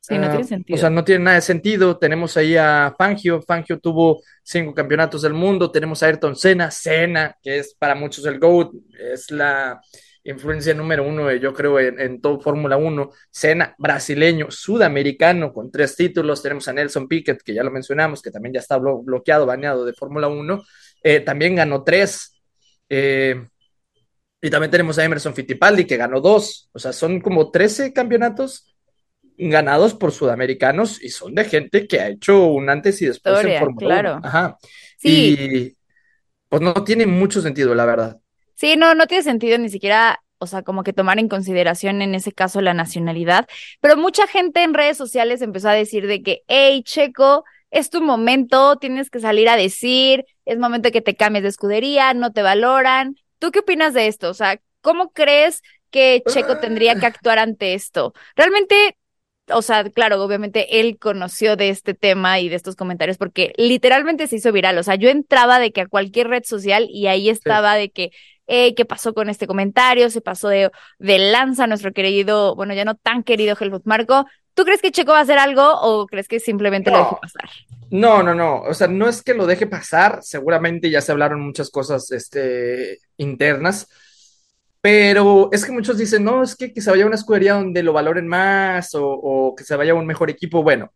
Sí, 0.00 0.16
no 0.16 0.28
tiene 0.28 0.44
ah, 0.44 0.44
sentido. 0.44 0.76
O 0.76 0.80
sea, 0.80 0.90
no 0.90 1.04
tiene 1.04 1.24
nada 1.24 1.36
de 1.36 1.42
sentido. 1.42 1.98
Tenemos 1.98 2.36
ahí 2.36 2.56
a 2.56 2.94
Fangio. 2.96 3.42
Fangio 3.42 3.78
tuvo 3.78 4.22
cinco 4.42 4.74
campeonatos 4.74 5.22
del 5.22 5.34
mundo. 5.34 5.70
Tenemos 5.70 6.02
a 6.02 6.06
Ayrton 6.06 6.36
Senna. 6.36 6.70
Senna, 6.70 7.36
que 7.42 7.58
es 7.58 7.74
para 7.74 7.94
muchos 7.94 8.24
el 8.24 8.38
GOAT, 8.38 8.72
es 8.98 9.30
la 9.30 9.80
influencia 10.24 10.74
número 10.74 11.06
uno, 11.06 11.32
yo 11.32 11.52
creo, 11.54 11.78
en, 11.78 12.20
todo 12.20 12.40
Fórmula 12.40 12.76
1. 12.76 13.10
Senna, 13.30 13.74
brasileño, 13.78 14.50
sudamericano, 14.50 15.52
con 15.52 15.70
tres 15.70 15.96
títulos. 15.96 16.42
Tenemos 16.42 16.66
a 16.68 16.72
Nelson 16.72 17.06
Piquet, 17.06 17.42
que 17.42 17.54
ya 17.54 17.62
lo 17.62 17.70
mencionamos, 17.70 18.22
que 18.22 18.30
también 18.30 18.54
ya 18.54 18.60
está 18.60 18.78
bloqueado, 18.78 19.44
baneado 19.46 19.84
de 19.84 19.92
Fórmula 19.92 20.28
1. 20.28 20.62
Eh, 21.02 21.20
también 21.20 21.56
ganó 21.56 21.84
tres. 21.84 22.40
Eh, 22.88 23.46
y 24.42 24.48
también 24.48 24.70
tenemos 24.70 24.98
a 24.98 25.04
Emerson 25.04 25.34
Fittipaldi, 25.34 25.84
que 25.84 25.98
ganó 25.98 26.20
dos. 26.20 26.70
O 26.72 26.78
sea, 26.78 26.92
son 26.94 27.20
como 27.20 27.50
13 27.50 27.92
campeonatos 27.92 28.69
ganados 29.48 29.94
por 29.94 30.12
sudamericanos 30.12 31.02
y 31.02 31.08
son 31.08 31.34
de 31.34 31.44
gente 31.44 31.86
que 31.86 32.00
ha 32.00 32.08
hecho 32.08 32.46
un 32.46 32.68
antes 32.68 33.00
y 33.00 33.06
después 33.06 33.44
en 33.44 33.58
Fórmula 33.58 33.86
claro. 33.86 34.20
Ajá. 34.22 34.58
Sí. 34.98 35.36
Y 35.38 35.76
pues 36.48 36.60
no 36.60 36.74
tiene 36.84 37.06
mucho 37.06 37.40
sentido, 37.40 37.74
la 37.74 37.86
verdad. 37.86 38.20
Sí, 38.54 38.76
no, 38.76 38.94
no 38.94 39.06
tiene 39.06 39.22
sentido 39.22 39.56
ni 39.56 39.70
siquiera, 39.70 40.22
o 40.38 40.46
sea, 40.46 40.62
como 40.62 40.82
que 40.82 40.92
tomar 40.92 41.18
en 41.18 41.28
consideración 41.28 42.02
en 42.02 42.14
ese 42.14 42.32
caso 42.32 42.60
la 42.60 42.74
nacionalidad, 42.74 43.46
pero 43.80 43.96
mucha 43.96 44.26
gente 44.26 44.62
en 44.62 44.74
redes 44.74 44.98
sociales 44.98 45.40
empezó 45.40 45.70
a 45.70 45.74
decir 45.74 46.06
de 46.06 46.22
que, 46.22 46.42
hey, 46.48 46.82
Checo, 46.82 47.44
es 47.70 47.88
tu 47.88 48.02
momento, 48.02 48.76
tienes 48.76 49.10
que 49.10 49.20
salir 49.20 49.48
a 49.48 49.56
decir, 49.56 50.26
es 50.44 50.58
momento 50.58 50.90
que 50.90 51.00
te 51.00 51.14
cambies 51.14 51.44
de 51.44 51.48
escudería, 51.48 52.12
no 52.14 52.32
te 52.32 52.42
valoran. 52.42 53.16
¿Tú 53.38 53.52
qué 53.52 53.60
opinas 53.60 53.94
de 53.94 54.08
esto? 54.08 54.28
O 54.28 54.34
sea, 54.34 54.60
¿cómo 54.80 55.12
crees 55.12 55.62
que 55.90 56.22
Checo 56.26 56.58
tendría 56.58 56.96
que 56.96 57.06
actuar 57.06 57.38
ante 57.38 57.74
esto? 57.74 58.12
Realmente 58.34 58.96
o 59.52 59.62
sea, 59.62 59.84
claro, 59.90 60.22
obviamente 60.22 60.80
él 60.80 60.98
conoció 60.98 61.56
de 61.56 61.70
este 61.70 61.94
tema 61.94 62.40
y 62.40 62.48
de 62.48 62.56
estos 62.56 62.76
comentarios 62.76 63.18
porque 63.18 63.52
literalmente 63.56 64.26
se 64.26 64.36
hizo 64.36 64.52
viral. 64.52 64.78
O 64.78 64.82
sea, 64.82 64.94
yo 64.94 65.08
entraba 65.08 65.58
de 65.58 65.72
que 65.72 65.82
a 65.82 65.86
cualquier 65.86 66.28
red 66.28 66.42
social 66.44 66.86
y 66.90 67.06
ahí 67.06 67.28
estaba 67.28 67.74
de 67.74 67.90
que, 67.90 68.10
eh, 68.46 68.74
¿qué 68.74 68.84
pasó 68.84 69.14
con 69.14 69.28
este 69.28 69.46
comentario? 69.46 70.10
Se 70.10 70.20
pasó 70.20 70.48
de, 70.48 70.70
de 70.98 71.18
lanza 71.18 71.66
nuestro 71.66 71.92
querido, 71.92 72.54
bueno, 72.54 72.74
ya 72.74 72.84
no 72.84 72.94
tan 72.94 73.22
querido 73.22 73.56
Helmut 73.58 73.82
Marco. 73.84 74.26
¿Tú 74.54 74.64
crees 74.64 74.82
que 74.82 74.90
Checo 74.90 75.12
va 75.12 75.18
a 75.18 75.22
hacer 75.22 75.38
algo 75.38 75.62
o 75.80 76.06
crees 76.06 76.28
que 76.28 76.40
simplemente 76.40 76.90
lo 76.90 76.98
deje 76.98 77.16
pasar? 77.22 77.50
No, 77.90 78.22
no, 78.22 78.34
no. 78.34 78.62
O 78.62 78.74
sea, 78.74 78.88
no 78.88 79.08
es 79.08 79.22
que 79.22 79.34
lo 79.34 79.46
deje 79.46 79.66
pasar. 79.66 80.18
Seguramente 80.22 80.90
ya 80.90 81.00
se 81.00 81.12
hablaron 81.12 81.40
muchas 81.40 81.70
cosas 81.70 82.10
este, 82.10 82.98
internas 83.16 83.88
pero 84.80 85.50
es 85.52 85.64
que 85.64 85.72
muchos 85.72 85.98
dicen, 85.98 86.24
no, 86.24 86.42
es 86.42 86.56
que, 86.56 86.72
que 86.72 86.80
se 86.80 86.90
vaya 86.90 87.04
a 87.04 87.06
una 87.06 87.16
escudería 87.16 87.54
donde 87.54 87.82
lo 87.82 87.92
valoren 87.92 88.26
más 88.26 88.90
o, 88.94 89.54
que 89.56 89.64
se 89.64 89.76
vaya 89.76 89.92
a 89.92 89.96
un 89.96 90.06
mejor 90.06 90.30
equipo. 90.30 90.62
Bueno, 90.62 90.92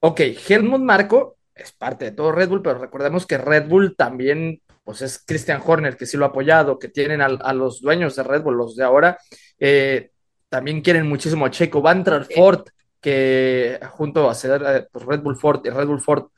ok, 0.00 0.20
Helmut 0.48 0.80
Marco 0.80 1.36
es 1.54 1.72
parte 1.72 2.06
de 2.06 2.12
todo 2.12 2.32
Red 2.32 2.48
Bull, 2.48 2.62
pero 2.62 2.78
recordemos 2.78 3.26
que 3.26 3.36
Red 3.36 3.68
Bull 3.68 3.96
también, 3.96 4.62
pues 4.82 5.02
es 5.02 5.22
Christian 5.26 5.62
Horner, 5.64 5.96
que 5.96 6.06
sí 6.06 6.16
lo 6.16 6.24
ha 6.24 6.28
apoyado, 6.28 6.78
que 6.78 6.88
tienen 6.88 7.20
a, 7.20 7.52
los 7.52 7.82
dueños 7.82 8.16
de 8.16 8.22
Red 8.22 8.42
Bull, 8.42 8.56
los 8.56 8.76
de 8.76 8.84
ahora, 8.84 9.18
eh, 9.58 10.10
también 10.48 10.80
quieren 10.80 11.06
muchísimo 11.06 11.44
a 11.44 11.50
Checo. 11.50 11.82
Va 11.82 11.90
a 11.90 11.94
entrar 11.94 12.26
Ford, 12.34 12.64
que 12.98 13.78
junto 13.90 14.30
a 14.30 14.34
ser, 14.34 14.62
eh, 14.66 14.86
pues 14.90 15.04
Red 15.04 15.20
Bull 15.20 15.36
Ford 15.36 15.60
y 15.64 15.70
Red 15.70 15.86
Bull 15.86 16.00
Ford, 16.00 16.28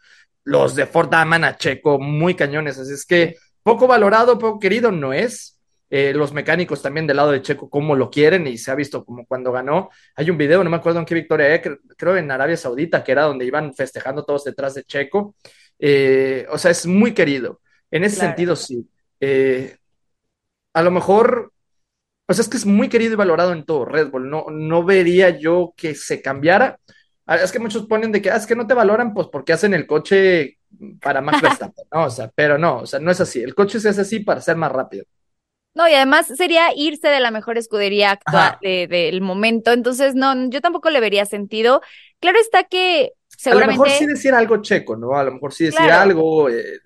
los 0.45 0.75
de 0.75 0.87
Ford 0.87 1.13
aman 1.15 1.45
a 1.45 1.57
Checo 1.57 2.01
muy 2.01 2.35
cañones, 2.35 2.79
así 2.79 2.93
es 2.93 3.07
que 3.07 3.37
poco 3.63 3.87
valorado, 3.87 4.41
poco 4.41 4.59
querido 4.59 4.91
no 4.91 5.13
es, 5.13 5.61
eh, 5.95 6.15
los 6.15 6.33
mecánicos 6.33 6.81
también 6.81 7.07
del 7.07 7.19
lado 7.19 7.33
de 7.33 7.43
Checo, 7.43 7.69
cómo 7.69 7.95
lo 7.95 8.09
quieren, 8.09 8.47
y 8.47 8.57
se 8.57 8.71
ha 8.71 8.75
visto 8.75 9.05
como 9.05 9.27
cuando 9.27 9.53
ganó. 9.53 9.91
Hay 10.17 10.31
un 10.31 10.39
video, 10.39 10.65
no 10.65 10.71
me 10.71 10.79
acuerdo 10.79 11.01
en 11.01 11.05
qué 11.05 11.15
victoria, 11.15 11.61
creo 11.61 12.17
en 12.17 12.31
Arabia 12.31 12.57
Saudita, 12.57 13.05
que 13.05 13.13
era 13.13 13.25
donde 13.25 13.45
iban 13.45 13.75
festejando 13.75 14.25
todos 14.25 14.45
detrás 14.45 14.73
de 14.73 14.85
Checo. 14.85 15.35
Eh, 15.79 16.47
o 16.49 16.57
sea, 16.57 16.71
es 16.71 16.87
muy 16.87 17.13
querido. 17.13 17.61
En 17.91 18.05
ese 18.05 18.17
sentido, 18.17 18.57
sí. 18.57 18.89
Eh, 19.21 19.77
a 20.73 20.81
lo 20.81 20.91
mejor, 20.91 21.53
pues 22.25 22.39
es 22.39 22.49
que 22.49 22.57
es 22.57 22.65
muy 22.65 22.89
querido 22.89 23.13
y 23.13 23.17
valorado 23.17 23.53
en 23.53 23.67
todo 23.67 23.85
Red 23.85 24.11
Bull. 24.11 24.31
No, 24.31 24.47
no 24.51 24.85
vería 24.85 25.29
yo 25.29 25.75
que 25.77 25.95
se 25.95 26.23
cambiara. 26.23 26.81
Ah, 27.27 27.37
es 27.37 27.53
que 27.53 27.59
muchos 27.59 27.85
ponen 27.85 28.13
de 28.13 28.23
que, 28.23 28.31
ah, 28.31 28.37
es 28.37 28.47
que 28.47 28.57
no 28.57 28.67
te 28.67 28.73
valoran, 28.73 29.13
pues 29.13 29.27
porque 29.31 29.53
hacen 29.53 29.75
el 29.75 29.87
coche 29.87 30.57
para 31.03 31.21
más 31.21 31.43
Verstappen, 31.43 31.85
¿no? 31.93 32.07
O 32.07 32.11
sea, 32.11 32.33
pero 32.35 32.57
no, 32.57 32.79
o 32.79 32.87
sea, 32.87 32.99
no 32.99 33.11
es 33.11 33.21
así. 33.21 33.43
El 33.43 33.55
coche 33.55 33.79
se 33.79 33.91
hace 33.91 34.01
así 34.01 34.21
para 34.21 34.41
ser 34.41 34.57
más 34.57 34.73
rápido. 34.73 35.05
No, 35.75 35.89
y 35.89 35.95
además 35.95 36.27
sería 36.27 36.75
irse 36.77 37.09
de 37.09 37.21
la 37.21 37.31
mejor 37.31 37.57
escudería 37.57 38.11
actual 38.11 38.59
del 38.61 39.21
momento. 39.21 39.73
Entonces, 39.73 40.15
no, 40.15 40.51
yo 40.51 40.61
tampoco 40.61 40.91
le 40.91 41.01
vería 41.01 41.25
sentido. 41.25 41.81
Claro 42.21 42.39
está 42.39 42.65
que 42.65 43.13
seguramente. 43.29 43.75
A 43.75 43.77
lo 43.77 43.83
mejor 43.85 43.99
sí 43.99 44.07
decir 44.07 44.35
algo 44.35 44.63
checo, 44.63 44.97
¿no? 44.97 45.17
A 45.17 45.25
lo 45.25 45.33
mejor 45.33 45.53
sí 45.53 45.65
decir 45.65 45.91
algo, 45.91 46.51
eh, 46.51 46.81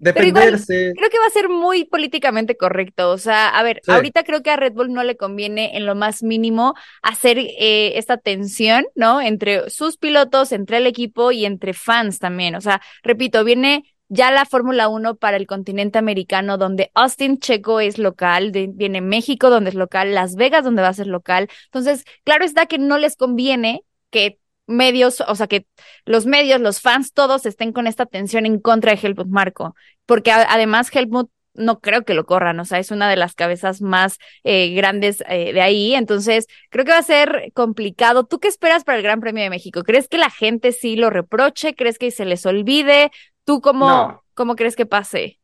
defenderse. 0.00 0.92
creo 0.96 1.10
que 1.10 1.18
va 1.18 1.26
a 1.26 1.30
ser 1.30 1.48
muy 1.48 1.84
políticamente 1.84 2.56
correcto. 2.56 3.10
O 3.10 3.18
sea, 3.18 3.48
a 3.48 3.62
ver, 3.62 3.80
ahorita 3.86 4.24
creo 4.24 4.42
que 4.42 4.50
a 4.50 4.56
Red 4.56 4.72
Bull 4.72 4.92
no 4.92 5.02
le 5.02 5.16
conviene 5.16 5.76
en 5.76 5.86
lo 5.86 5.94
más 5.94 6.22
mínimo 6.22 6.74
hacer 7.02 7.38
eh, 7.38 7.98
esta 7.98 8.16
tensión, 8.16 8.86
¿no? 8.94 9.20
Entre 9.20 9.68
sus 9.70 9.96
pilotos, 9.98 10.52
entre 10.52 10.78
el 10.78 10.86
equipo 10.86 11.32
y 11.32 11.44
entre 11.44 11.74
fans 11.74 12.18
también. 12.18 12.54
O 12.54 12.60
sea, 12.60 12.80
repito, 13.02 13.44
viene 13.44 13.84
ya 14.10 14.30
la 14.32 14.44
Fórmula 14.44 14.88
1 14.88 15.14
para 15.14 15.36
el 15.36 15.46
continente 15.46 15.98
americano, 15.98 16.58
donde 16.58 16.90
Austin 16.94 17.38
Checo 17.38 17.80
es 17.80 17.96
local, 17.96 18.50
viene 18.50 19.00
México, 19.00 19.50
donde 19.50 19.70
es 19.70 19.76
local, 19.76 20.14
Las 20.14 20.34
Vegas, 20.34 20.64
donde 20.64 20.82
va 20.82 20.88
a 20.88 20.94
ser 20.94 21.06
local. 21.06 21.48
Entonces, 21.66 22.04
claro 22.24 22.44
está 22.44 22.66
que 22.66 22.78
no 22.78 22.98
les 22.98 23.16
conviene 23.16 23.84
que 24.10 24.40
medios, 24.66 25.22
o 25.26 25.34
sea, 25.36 25.46
que 25.46 25.66
los 26.04 26.26
medios, 26.26 26.60
los 26.60 26.80
fans, 26.80 27.12
todos 27.12 27.46
estén 27.46 27.72
con 27.72 27.86
esta 27.86 28.04
tensión 28.04 28.46
en 28.46 28.58
contra 28.58 28.92
de 28.92 29.00
Helmut 29.00 29.28
Marco, 29.28 29.76
porque 30.06 30.32
además 30.32 30.94
Helmut 30.94 31.30
no 31.54 31.80
creo 31.80 32.04
que 32.04 32.14
lo 32.14 32.26
corran, 32.26 32.58
o 32.60 32.64
sea, 32.64 32.78
es 32.78 32.90
una 32.90 33.08
de 33.08 33.16
las 33.16 33.34
cabezas 33.34 33.80
más 33.80 34.18
eh, 34.44 34.74
grandes 34.74 35.22
eh, 35.28 35.52
de 35.52 35.60
ahí, 35.60 35.94
entonces 35.94 36.46
creo 36.70 36.84
que 36.84 36.92
va 36.92 36.98
a 36.98 37.02
ser 37.02 37.52
complicado. 37.54 38.24
¿Tú 38.24 38.38
qué 38.38 38.48
esperas 38.48 38.84
para 38.84 38.98
el 38.98 39.04
Gran 39.04 39.20
Premio 39.20 39.42
de 39.42 39.50
México? 39.50 39.82
¿Crees 39.82 40.08
que 40.08 40.18
la 40.18 40.30
gente 40.30 40.72
sí 40.72 40.96
lo 40.96 41.10
reproche? 41.10 41.74
¿Crees 41.74 41.98
que 41.98 42.10
se 42.10 42.24
les 42.24 42.46
olvide? 42.46 43.10
¿Tú 43.50 43.60
cómo, 43.60 44.22
cómo 44.32 44.54
crees 44.54 44.76
que 44.76 44.86
pase? 44.86 45.40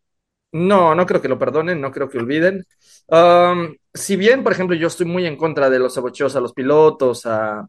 No, 0.53 0.95
no 0.95 1.07
creo 1.07 1.21
que 1.21 1.27
lo 1.27 1.41
perdonen, 1.41 1.81
no 1.81 1.91
creo 1.91 2.09
que 2.09 2.19
olviden. 2.19 2.65
Um, 3.09 3.75
si 3.93 4.15
bien, 4.15 4.45
por 4.45 4.53
ejemplo, 4.53 4.77
yo 4.77 4.87
estoy 4.87 5.07
muy 5.07 5.27
en 5.27 5.37
contra 5.37 5.69
de 5.69 5.81
los 5.81 5.99
abocheos 5.99 6.37
a 6.37 6.41
los 6.41 6.53
pilotos, 6.53 7.27
a 7.27 7.67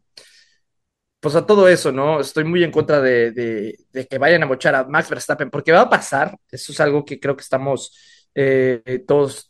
pues 1.18 1.34
a 1.34 1.44
todo 1.44 1.66
eso, 1.66 1.90
¿no? 1.90 2.20
Estoy 2.20 2.44
muy 2.44 2.62
en 2.62 2.70
contra 2.70 3.00
de, 3.00 3.32
de, 3.32 4.06
que 4.06 4.18
vayan 4.18 4.42
a 4.42 4.46
abochar 4.46 4.76
a 4.76 4.84
Max 4.84 5.10
Verstappen, 5.10 5.50
porque 5.50 5.72
va 5.72 5.80
a 5.80 5.90
pasar, 5.90 6.38
eso 6.52 6.70
es 6.70 6.78
algo 6.78 7.04
que 7.04 7.18
creo 7.18 7.34
que 7.34 7.42
estamos 7.42 7.98
eh, 8.32 9.02
todos, 9.08 9.48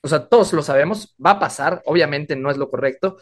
o 0.00 0.08
sea, 0.08 0.26
todos 0.26 0.54
lo 0.54 0.62
sabemos, 0.62 1.14
va 1.22 1.32
a 1.32 1.38
pasar, 1.38 1.82
obviamente 1.84 2.36
no 2.36 2.50
es 2.50 2.56
lo 2.56 2.70
correcto, 2.70 3.18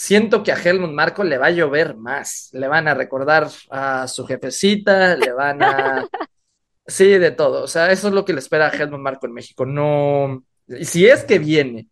siento 0.00 0.42
que 0.42 0.50
a 0.50 0.56
Helmut 0.56 0.92
Marco 0.92 1.24
le 1.24 1.36
va 1.36 1.46
a 1.46 1.50
llover 1.50 1.94
más. 1.94 2.48
Le 2.52 2.68
van 2.68 2.88
a 2.88 2.94
recordar 2.94 3.48
a 3.70 4.08
su 4.08 4.24
jefecita, 4.26 5.16
le 5.16 5.32
van 5.32 5.62
a. 5.62 6.06
Sí, 6.86 7.06
de 7.06 7.30
todo. 7.30 7.62
O 7.62 7.66
sea, 7.68 7.92
eso 7.92 8.08
es 8.08 8.14
lo 8.14 8.24
que 8.24 8.32
le 8.32 8.40
espera 8.40 8.66
a 8.66 8.70
Helmut 8.70 8.98
Marco 8.98 9.24
en 9.26 9.32
México. 9.32 9.64
No. 9.64 10.42
Y 10.66 10.86
si 10.86 11.06
es 11.06 11.22
que 11.22 11.38
viene. 11.38 11.86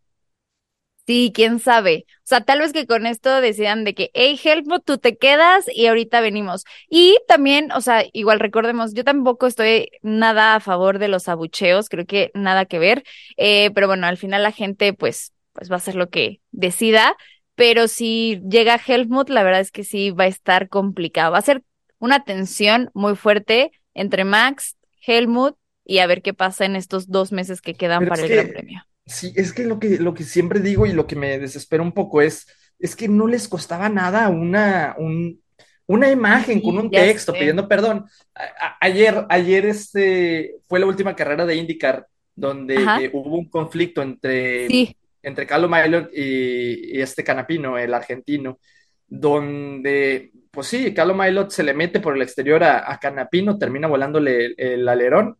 Sí, 1.06 1.30
quién 1.32 1.60
sabe. 1.60 2.06
O 2.18 2.24
sea, 2.24 2.40
tal 2.40 2.58
vez 2.58 2.72
que 2.72 2.84
con 2.86 3.06
esto 3.06 3.40
decidan 3.40 3.84
de 3.84 3.94
que, 3.94 4.10
hey, 4.14 4.40
Helmut, 4.42 4.84
tú 4.84 4.98
te 4.98 5.16
quedas 5.16 5.66
y 5.72 5.86
ahorita 5.86 6.20
venimos. 6.20 6.64
Y 6.88 7.16
también, 7.28 7.70
o 7.70 7.80
sea, 7.80 8.04
igual 8.12 8.40
recordemos, 8.40 8.92
yo 8.92 9.04
tampoco 9.04 9.46
estoy 9.46 9.90
nada 10.02 10.56
a 10.56 10.60
favor 10.60 10.98
de 10.98 11.06
los 11.06 11.28
abucheos, 11.28 11.88
creo 11.88 12.06
que 12.06 12.32
nada 12.34 12.64
que 12.64 12.80
ver. 12.80 13.04
Eh, 13.36 13.70
pero 13.72 13.86
bueno, 13.86 14.08
al 14.08 14.16
final 14.16 14.42
la 14.42 14.52
gente, 14.52 14.94
pues, 14.94 15.32
pues 15.52 15.70
va 15.70 15.74
a 15.74 15.76
hacer 15.76 15.94
lo 15.94 16.10
que 16.10 16.40
decida. 16.50 17.16
Pero 17.58 17.88
si 17.88 18.40
llega 18.48 18.78
Helmut, 18.86 19.28
la 19.30 19.42
verdad 19.42 19.60
es 19.60 19.72
que 19.72 19.82
sí 19.82 20.12
va 20.12 20.24
a 20.24 20.28
estar 20.28 20.68
complicado. 20.68 21.32
Va 21.32 21.38
a 21.38 21.42
ser 21.42 21.64
una 21.98 22.22
tensión 22.22 22.88
muy 22.94 23.16
fuerte 23.16 23.72
entre 23.94 24.24
Max, 24.24 24.76
Helmut 25.04 25.56
y 25.84 25.98
a 25.98 26.06
ver 26.06 26.22
qué 26.22 26.32
pasa 26.34 26.66
en 26.66 26.76
estos 26.76 27.08
dos 27.08 27.32
meses 27.32 27.60
que 27.60 27.74
quedan 27.74 27.98
Pero 27.98 28.10
para 28.10 28.22
el 28.22 28.28
que- 28.28 28.34
Gran 28.36 28.48
Premio. 28.50 28.82
Sí, 29.06 29.32
es 29.34 29.52
que 29.52 29.64
lo 29.64 29.80
que, 29.80 29.98
lo 29.98 30.14
que 30.14 30.22
siempre 30.22 30.60
digo 30.60 30.86
y 30.86 30.92
lo 30.92 31.06
que 31.08 31.16
me 31.16 31.38
desespera 31.38 31.82
un 31.82 31.92
poco 31.92 32.20
es, 32.22 32.46
es 32.78 32.94
que 32.94 33.08
no 33.08 33.26
les 33.26 33.48
costaba 33.48 33.88
nada 33.88 34.28
una, 34.28 34.94
un- 34.96 35.42
una 35.86 36.10
imagen 36.10 36.60
con 36.60 36.78
un 36.78 36.90
texto 36.90 37.32
sé. 37.32 37.38
pidiendo 37.40 37.66
perdón. 37.66 38.04
A- 38.36 38.76
ayer, 38.80 39.24
ayer 39.30 39.66
este, 39.66 40.56
fue 40.68 40.78
la 40.78 40.86
última 40.86 41.16
carrera 41.16 41.44
de 41.44 41.56
IndyCar 41.56 42.06
donde 42.36 42.74
eh, 42.76 43.10
hubo 43.12 43.36
un 43.36 43.48
conflicto 43.48 44.00
entre, 44.02 44.68
Sí, 44.68 44.94
entre 45.22 45.46
Carlo 45.46 45.68
Mailot 45.68 46.10
y, 46.12 47.00
este 47.00 47.24
Canapino, 47.24 47.78
el 47.78 47.92
argentino, 47.94 48.58
donde, 49.06 50.32
pues 50.50 50.66
sí, 50.66 50.92
Carlo 50.94 51.14
Mailot 51.14 51.50
se 51.50 51.62
le 51.62 51.74
mete 51.74 52.00
por 52.00 52.16
el 52.16 52.22
exterior 52.22 52.62
a, 52.64 52.98
Canapino, 53.00 53.58
termina 53.58 53.88
volándole 53.88 54.54
el, 54.56 54.88
alerón 54.88 55.36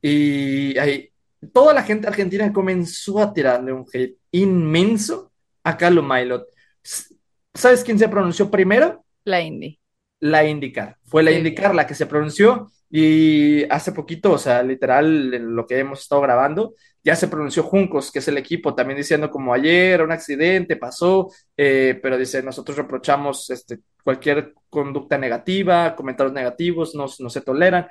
y 0.00 0.78
ahí, 0.78 1.10
toda 1.52 1.74
la 1.74 1.82
gente 1.82 2.08
argentina 2.08 2.52
comenzó 2.52 3.20
a 3.20 3.32
tirarle 3.32 3.72
un 3.72 3.86
hate 3.92 4.16
inmenso 4.32 5.32
a 5.64 5.76
Carlo 5.76 6.02
Mailot. 6.02 6.46
¿Sabes 7.54 7.84
quién 7.84 7.98
se 7.98 8.08
pronunció 8.08 8.50
primero? 8.50 9.04
la 9.24 9.40
Indy. 9.40 9.79
La 10.20 10.44
IndyCar. 10.44 10.96
Fue 11.04 11.22
la. 11.22 11.32
IndyCar 11.32 11.74
la 11.74 11.86
que 11.86 11.94
se 11.94 12.06
pronunció 12.06 12.70
y 12.90 13.64
hace 13.70 13.92
poquito, 13.92 14.32
o 14.32 14.38
sea, 14.38 14.62
literal, 14.62 15.32
en 15.32 15.54
lo 15.56 15.66
que 15.66 15.78
hemos 15.78 16.00
estado 16.00 16.20
grabando, 16.22 16.74
ya 17.04 17.14
se 17.16 17.28
pronunció 17.28 17.62
Juncos, 17.62 18.10
que 18.10 18.18
es 18.18 18.28
el 18.28 18.36
equipo, 18.36 18.74
también 18.74 18.98
diciendo 18.98 19.30
como 19.30 19.54
ayer, 19.54 20.02
un 20.02 20.12
accidente 20.12 20.76
pasó, 20.76 21.30
eh, 21.56 21.98
pero 22.02 22.18
dice, 22.18 22.42
nosotros 22.42 22.76
reprochamos 22.76 23.48
este, 23.50 23.78
cualquier 24.04 24.54
conducta 24.68 25.16
negativa, 25.16 25.94
comentarios 25.96 26.34
negativos, 26.34 26.94
no, 26.94 27.06
no 27.20 27.30
se 27.30 27.40
toleran. 27.40 27.86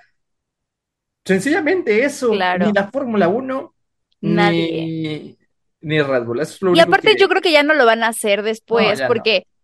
Sencillamente 1.25 2.03
eso, 2.03 2.31
Claro. 2.31 2.65
ni 2.67 2.73
la 2.73 2.87
Fórmula 2.89 3.27
1, 3.27 3.73
Nadie. 4.21 5.37
ni, 5.81 5.89
ni 5.95 6.01
Red 6.01 6.23
Bull. 6.23 6.39
Eso 6.41 6.53
es 6.55 6.61
lo 6.61 6.69
Y 6.69 6.73
único 6.73 6.87
aparte 6.87 7.11
que- 7.13 7.17
yo 7.21 7.29
creo 7.29 7.41
que 7.41 7.51
ya 7.51 7.63
no 7.63 7.73
lo 7.73 7.85
van 7.85 8.03
a 8.03 8.07
hacer 8.07 8.41
después 8.43 8.99
No, 8.99 9.03
no. 9.05 9.07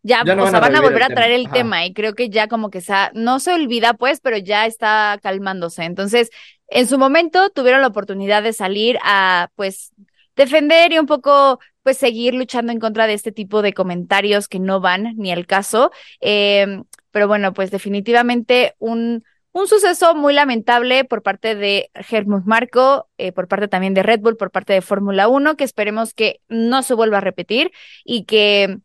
Ya, 0.06 0.24
Ya 0.24 0.36
no 0.36 0.44
o 0.44 0.46
van 0.46 0.52
sea, 0.52 0.60
a 0.60 0.62
van 0.62 0.76
a 0.76 0.82
volver 0.82 1.04
a 1.04 1.08
traer 1.08 1.32
tema. 1.32 1.36
el 1.36 1.46
Ajá. 1.48 1.54
tema 1.54 1.86
y 1.86 1.94
creo 1.94 2.14
que 2.14 2.30
ya 2.30 2.48
como 2.48 2.70
que 2.70 2.82
se 2.82 2.94
ha- 2.94 3.12
no 3.16 3.40
se 3.40 3.54
olvida 3.54 3.94
pues, 3.94 4.20
pero 4.22 4.38
ya 4.38 4.66
está 4.66 5.20
calmándose. 5.22 5.84
Entonces, 5.84 6.30
en 6.68 6.88
su 6.88 6.98
momento 6.98 7.50
tuvieron 7.50 7.82
la 7.82 7.88
oportunidad 7.88 8.44
de 8.44 8.54
salir 8.54 8.98
a 9.04 9.50
pues 9.56 9.94
defender 10.36 10.92
y 10.94 11.00
un 11.00 11.06
poco 11.08 11.60
pues 11.84 11.98
seguir 11.98 12.34
luchando 12.34 12.72
en 12.72 12.80
contra 12.80 13.08
de 13.08 13.14
este 13.14 13.32
tipo 13.32 13.62
de 13.62 13.74
comentarios 13.74 14.48
que 14.48 14.60
no 14.60 14.80
van 14.80 15.14
ni 15.18 15.32
al 15.32 15.46
caso. 15.46 15.92
Eh, 16.22 16.82
pero 17.12 17.28
bueno, 17.28 17.54
pues 17.54 17.72
definitivamente 17.72 18.76
un 18.80 19.24
un 19.58 19.68
suceso 19.70 20.14
muy 20.16 20.34
lamentable 20.34 21.06
por 21.06 21.22
parte 21.24 21.56
de 21.56 21.90
Helmut 22.10 22.44
Marko, 22.46 23.08
eh, 23.18 23.32
por 23.32 23.48
parte 23.48 23.70
también 23.70 23.94
de 23.94 24.04
Red 24.04 24.20
Bull, 24.20 24.36
por 24.36 24.52
parte 24.52 24.74
de 24.74 24.82
Fórmula 24.82 25.30
1, 25.30 25.56
que 25.56 25.64
esperemos 25.64 26.14
que 26.14 26.42
no 26.50 26.84
se 26.84 26.94
vuelva 26.94 27.20
a 27.20 27.22
repetir 27.22 27.72
y 28.04 28.26
que, 28.26 28.80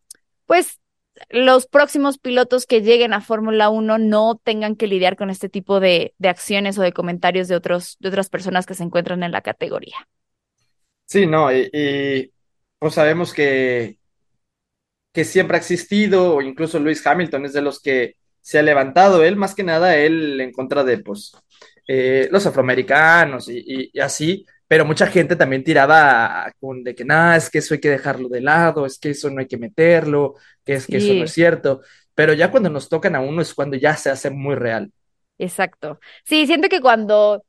pues, 0.47 0.79
los 1.29 1.67
próximos 1.67 2.19
pilotos 2.19 2.67
que 2.67 2.81
lleguen 2.83 3.13
a 3.13 3.21
Fórmula 3.21 3.69
1 3.69 3.99
no 3.99 4.41
tengan 4.43 4.77
que 4.77 4.87
lidiar 4.87 5.17
con 5.17 5.31
este 5.31 5.49
tipo 5.49 5.81
de, 5.81 6.15
de 6.19 6.29
acciones 6.29 6.79
o 6.79 6.83
de 6.83 6.93
comentarios 6.93 7.49
de 7.49 7.57
otros, 7.57 7.97
de 8.01 8.09
otras 8.09 8.31
personas 8.31 8.67
que 8.67 8.75
se 8.75 8.85
encuentran 8.85 9.23
en 9.23 9.33
la 9.33 9.43
categoría. 9.43 9.97
Sí, 11.07 11.27
no, 11.27 11.53
y, 11.53 11.69
y, 11.73 12.33
pues 12.79 12.95
sabemos 12.95 13.35
que, 13.35 13.99
que 15.13 15.25
siempre 15.25 15.57
ha 15.57 15.61
existido, 15.61 16.37
o 16.37 16.43
incluso 16.43 16.79
Lewis 16.79 17.07
Hamilton 17.07 17.47
es 17.47 17.53
de 17.53 17.63
los 17.63 17.81
que 17.81 18.17
se 18.41 18.59
ha 18.59 18.63
levantado, 18.63 19.23
él 19.25 19.37
más 19.37 19.55
que 19.55 19.65
nada, 19.65 19.97
él 19.97 20.41
en 20.41 20.53
contra 20.53 20.85
de 20.85 20.99
pues 20.99 21.33
eh, 21.87 22.29
los 22.31 22.47
afroamericanos 22.47 23.49
y 23.49 23.91
así, 24.01 24.47
pero 24.71 24.85
mucha 24.85 25.09
gente 25.09 25.35
también 25.35 25.65
tiraba 25.65 26.53
con 26.61 26.85
de 26.85 26.95
que 26.95 27.05
nada, 27.05 27.35
es 27.35 27.51
que 27.51 27.59
eso 27.59 27.75
hay 27.75 27.81
que 27.81 27.91
dejarlo 27.91 28.29
de 28.29 28.41
lado, 28.41 28.87
es 28.87 29.01
que 29.01 29.11
eso 29.11 29.29
no 29.29 29.41
hay 29.41 29.49
que 29.49 29.59
meterlo, 29.59 30.37
que 30.65 30.75
es 30.75 30.87
que 30.87 30.99
eso 30.99 31.13
no 31.13 31.25
es 31.25 31.33
cierto, 31.33 31.81
pero 32.15 32.35
ya 32.35 32.53
cuando 32.53 32.71
nos 32.71 32.89
tocan 32.89 33.17
a 33.17 33.21
uno 33.21 33.43
es 33.43 33.53
cuando 33.53 33.77
ya 33.77 33.97
se 33.97 34.11
hace 34.11 34.31
muy 34.31 34.55
real. 34.55 34.93
Exacto. 35.39 35.99
Sí, 36.23 36.47
siento 36.47 36.69
que 36.69 36.81
cuando, 36.81 37.45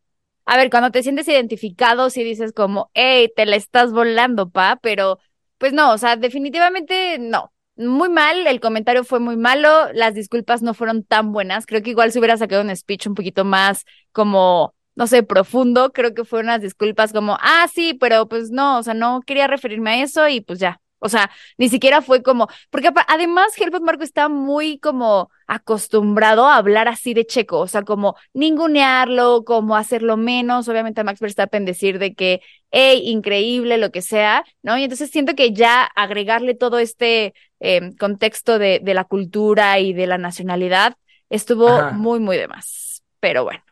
a 0.46 0.58
ver, 0.58 0.72
cuando 0.72 0.90
te 0.90 1.04
sientes 1.04 1.28
identificado, 1.28 2.10
sí 2.10 2.24
dices 2.24 2.54
como, 2.54 2.90
hey, 2.96 3.32
te 3.36 3.46
la 3.46 3.56
estás 3.56 3.92
volando, 3.92 4.50
pa, 4.50 4.80
pero 4.82 5.20
pues 5.60 5.74
no, 5.74 5.94
o 5.94 6.00
sea, 6.00 6.16
definitivamente 6.16 7.20
no. 7.20 7.54
Muy 7.76 8.10
mal, 8.10 8.48
el 8.48 8.60
comentario 8.60 9.04
fue 9.04 9.20
muy 9.20 9.38
malo, 9.38 9.94
las 9.94 10.16
disculpas 10.16 10.64
no 10.64 10.74
fueron 10.74 11.04
tan 11.04 11.34
buenas. 11.34 11.68
Creo 11.68 11.84
que 11.84 11.92
igual 11.92 12.12
se 12.12 12.18
hubiera 12.18 12.38
sacado 12.38 12.64
un 12.64 12.76
speech 12.76 13.06
un 13.06 13.14
poquito 13.14 13.46
más 13.46 13.86
como, 14.12 14.74
no 14.96 15.08
sé, 15.08 15.24
profundo. 15.24 15.92
Creo 15.94 16.14
que 16.14 16.26
fueron 16.26 16.48
unas 16.48 16.62
disculpas 16.62 17.14
como, 17.14 17.38
ah, 17.42 17.68
sí, 17.74 17.94
pero 17.94 18.28
pues 18.28 18.52
no, 18.52 18.80
o 18.80 18.84
sea, 18.84 18.94
no 18.94 19.22
quería 19.26 19.48
referirme 19.48 19.92
a 19.92 20.04
eso 20.04 20.28
y 20.28 20.42
pues 20.42 20.60
ya. 20.60 20.82
O 21.04 21.10
sea, 21.10 21.32
ni 21.58 21.68
siquiera 21.68 22.04
fue 22.04 22.22
como, 22.22 22.48
porque 22.70 22.92
además 23.08 23.60
Helmut 23.60 23.82
Marko 23.82 24.04
está 24.04 24.30
muy 24.30 24.78
como 24.78 25.32
acostumbrado 25.48 26.46
a 26.46 26.58
hablar 26.58 26.88
así 26.88 27.16
de 27.16 27.26
Checo, 27.26 27.58
o 27.58 27.68
sea, 27.68 27.82
como 27.82 28.16
ningunearlo, 28.36 29.44
como 29.44 29.76
hacerlo 29.76 30.16
menos, 30.16 30.68
obviamente 30.68 31.02
a 31.02 31.04
Max 31.04 31.20
Verstappen 31.20 31.66
decir 31.66 31.98
de 31.98 32.14
que, 32.14 32.42
hey, 32.70 33.02
increíble, 33.06 33.80
lo 33.80 33.92
que 33.92 34.04
sea, 34.04 34.44
¿no? 34.62 34.78
Y 34.78 34.84
entonces 34.84 35.10
siento 35.10 35.34
que 35.34 35.54
ya 35.54 35.84
agregarle 35.84 36.54
todo 36.54 36.78
este 36.78 37.34
eh, 37.60 37.96
contexto 38.00 38.60
de, 38.60 38.80
de 38.84 38.94
la 38.94 39.06
cultura 39.06 39.80
y 39.80 39.94
de 39.94 40.06
la 40.06 40.20
nacionalidad 40.20 40.96
estuvo 41.32 41.68
Ajá. 41.68 41.92
muy, 41.94 42.20
muy 42.20 42.38
de 42.38 42.48
más. 42.48 43.02
Pero 43.20 43.44
bueno, 43.44 43.64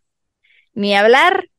ni 0.74 0.96
hablar. 0.96 1.50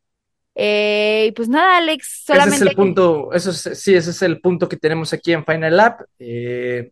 Eh, 0.54 1.26
y 1.28 1.32
pues 1.32 1.48
nada, 1.48 1.78
Alex, 1.78 2.24
solamente. 2.26 2.56
Ese 2.56 2.64
es 2.64 2.70
el 2.70 2.76
punto, 2.76 3.32
eso 3.32 3.50
es, 3.50 3.60
sí, 3.78 3.94
ese 3.94 4.10
es 4.10 4.22
el 4.22 4.40
punto 4.40 4.68
que 4.68 4.76
tenemos 4.76 5.12
aquí 5.12 5.32
en 5.32 5.44
Final 5.44 5.76
Lap. 5.76 6.00
Eh, 6.18 6.90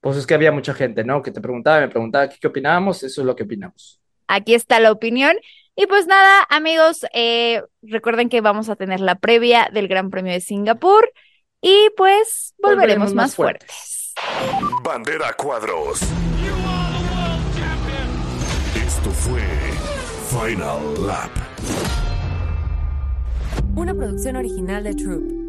pues 0.00 0.16
es 0.16 0.26
que 0.26 0.34
había 0.34 0.52
mucha 0.52 0.74
gente, 0.74 1.02
¿no? 1.02 1.22
Que 1.22 1.30
te 1.30 1.40
preguntaba, 1.40 1.80
me 1.80 1.88
preguntaba 1.88 2.28
qué, 2.28 2.36
qué 2.38 2.46
opinábamos, 2.46 3.02
eso 3.02 3.22
es 3.22 3.26
lo 3.26 3.34
que 3.34 3.44
opinamos. 3.44 4.00
Aquí 4.28 4.54
está 4.54 4.80
la 4.80 4.92
opinión. 4.92 5.36
Y 5.76 5.86
pues 5.86 6.06
nada, 6.06 6.46
amigos, 6.50 7.04
eh, 7.12 7.62
recuerden 7.82 8.28
que 8.28 8.40
vamos 8.40 8.68
a 8.68 8.76
tener 8.76 9.00
la 9.00 9.16
previa 9.16 9.68
del 9.72 9.88
Gran 9.88 10.10
Premio 10.10 10.32
de 10.32 10.40
Singapur 10.40 11.10
y 11.60 11.88
pues 11.96 12.54
volveremos, 12.58 12.80
Volveremos 12.80 13.14
más 13.14 13.24
más 13.28 13.34
fuertes. 13.34 14.14
Bandera 14.84 15.32
Cuadros. 15.32 16.00
Final 20.44 21.06
Lap. 21.06 21.30
Una 23.76 23.94
producción 23.94 24.36
original 24.36 24.84
de 24.84 24.94
Troop. 24.94 25.43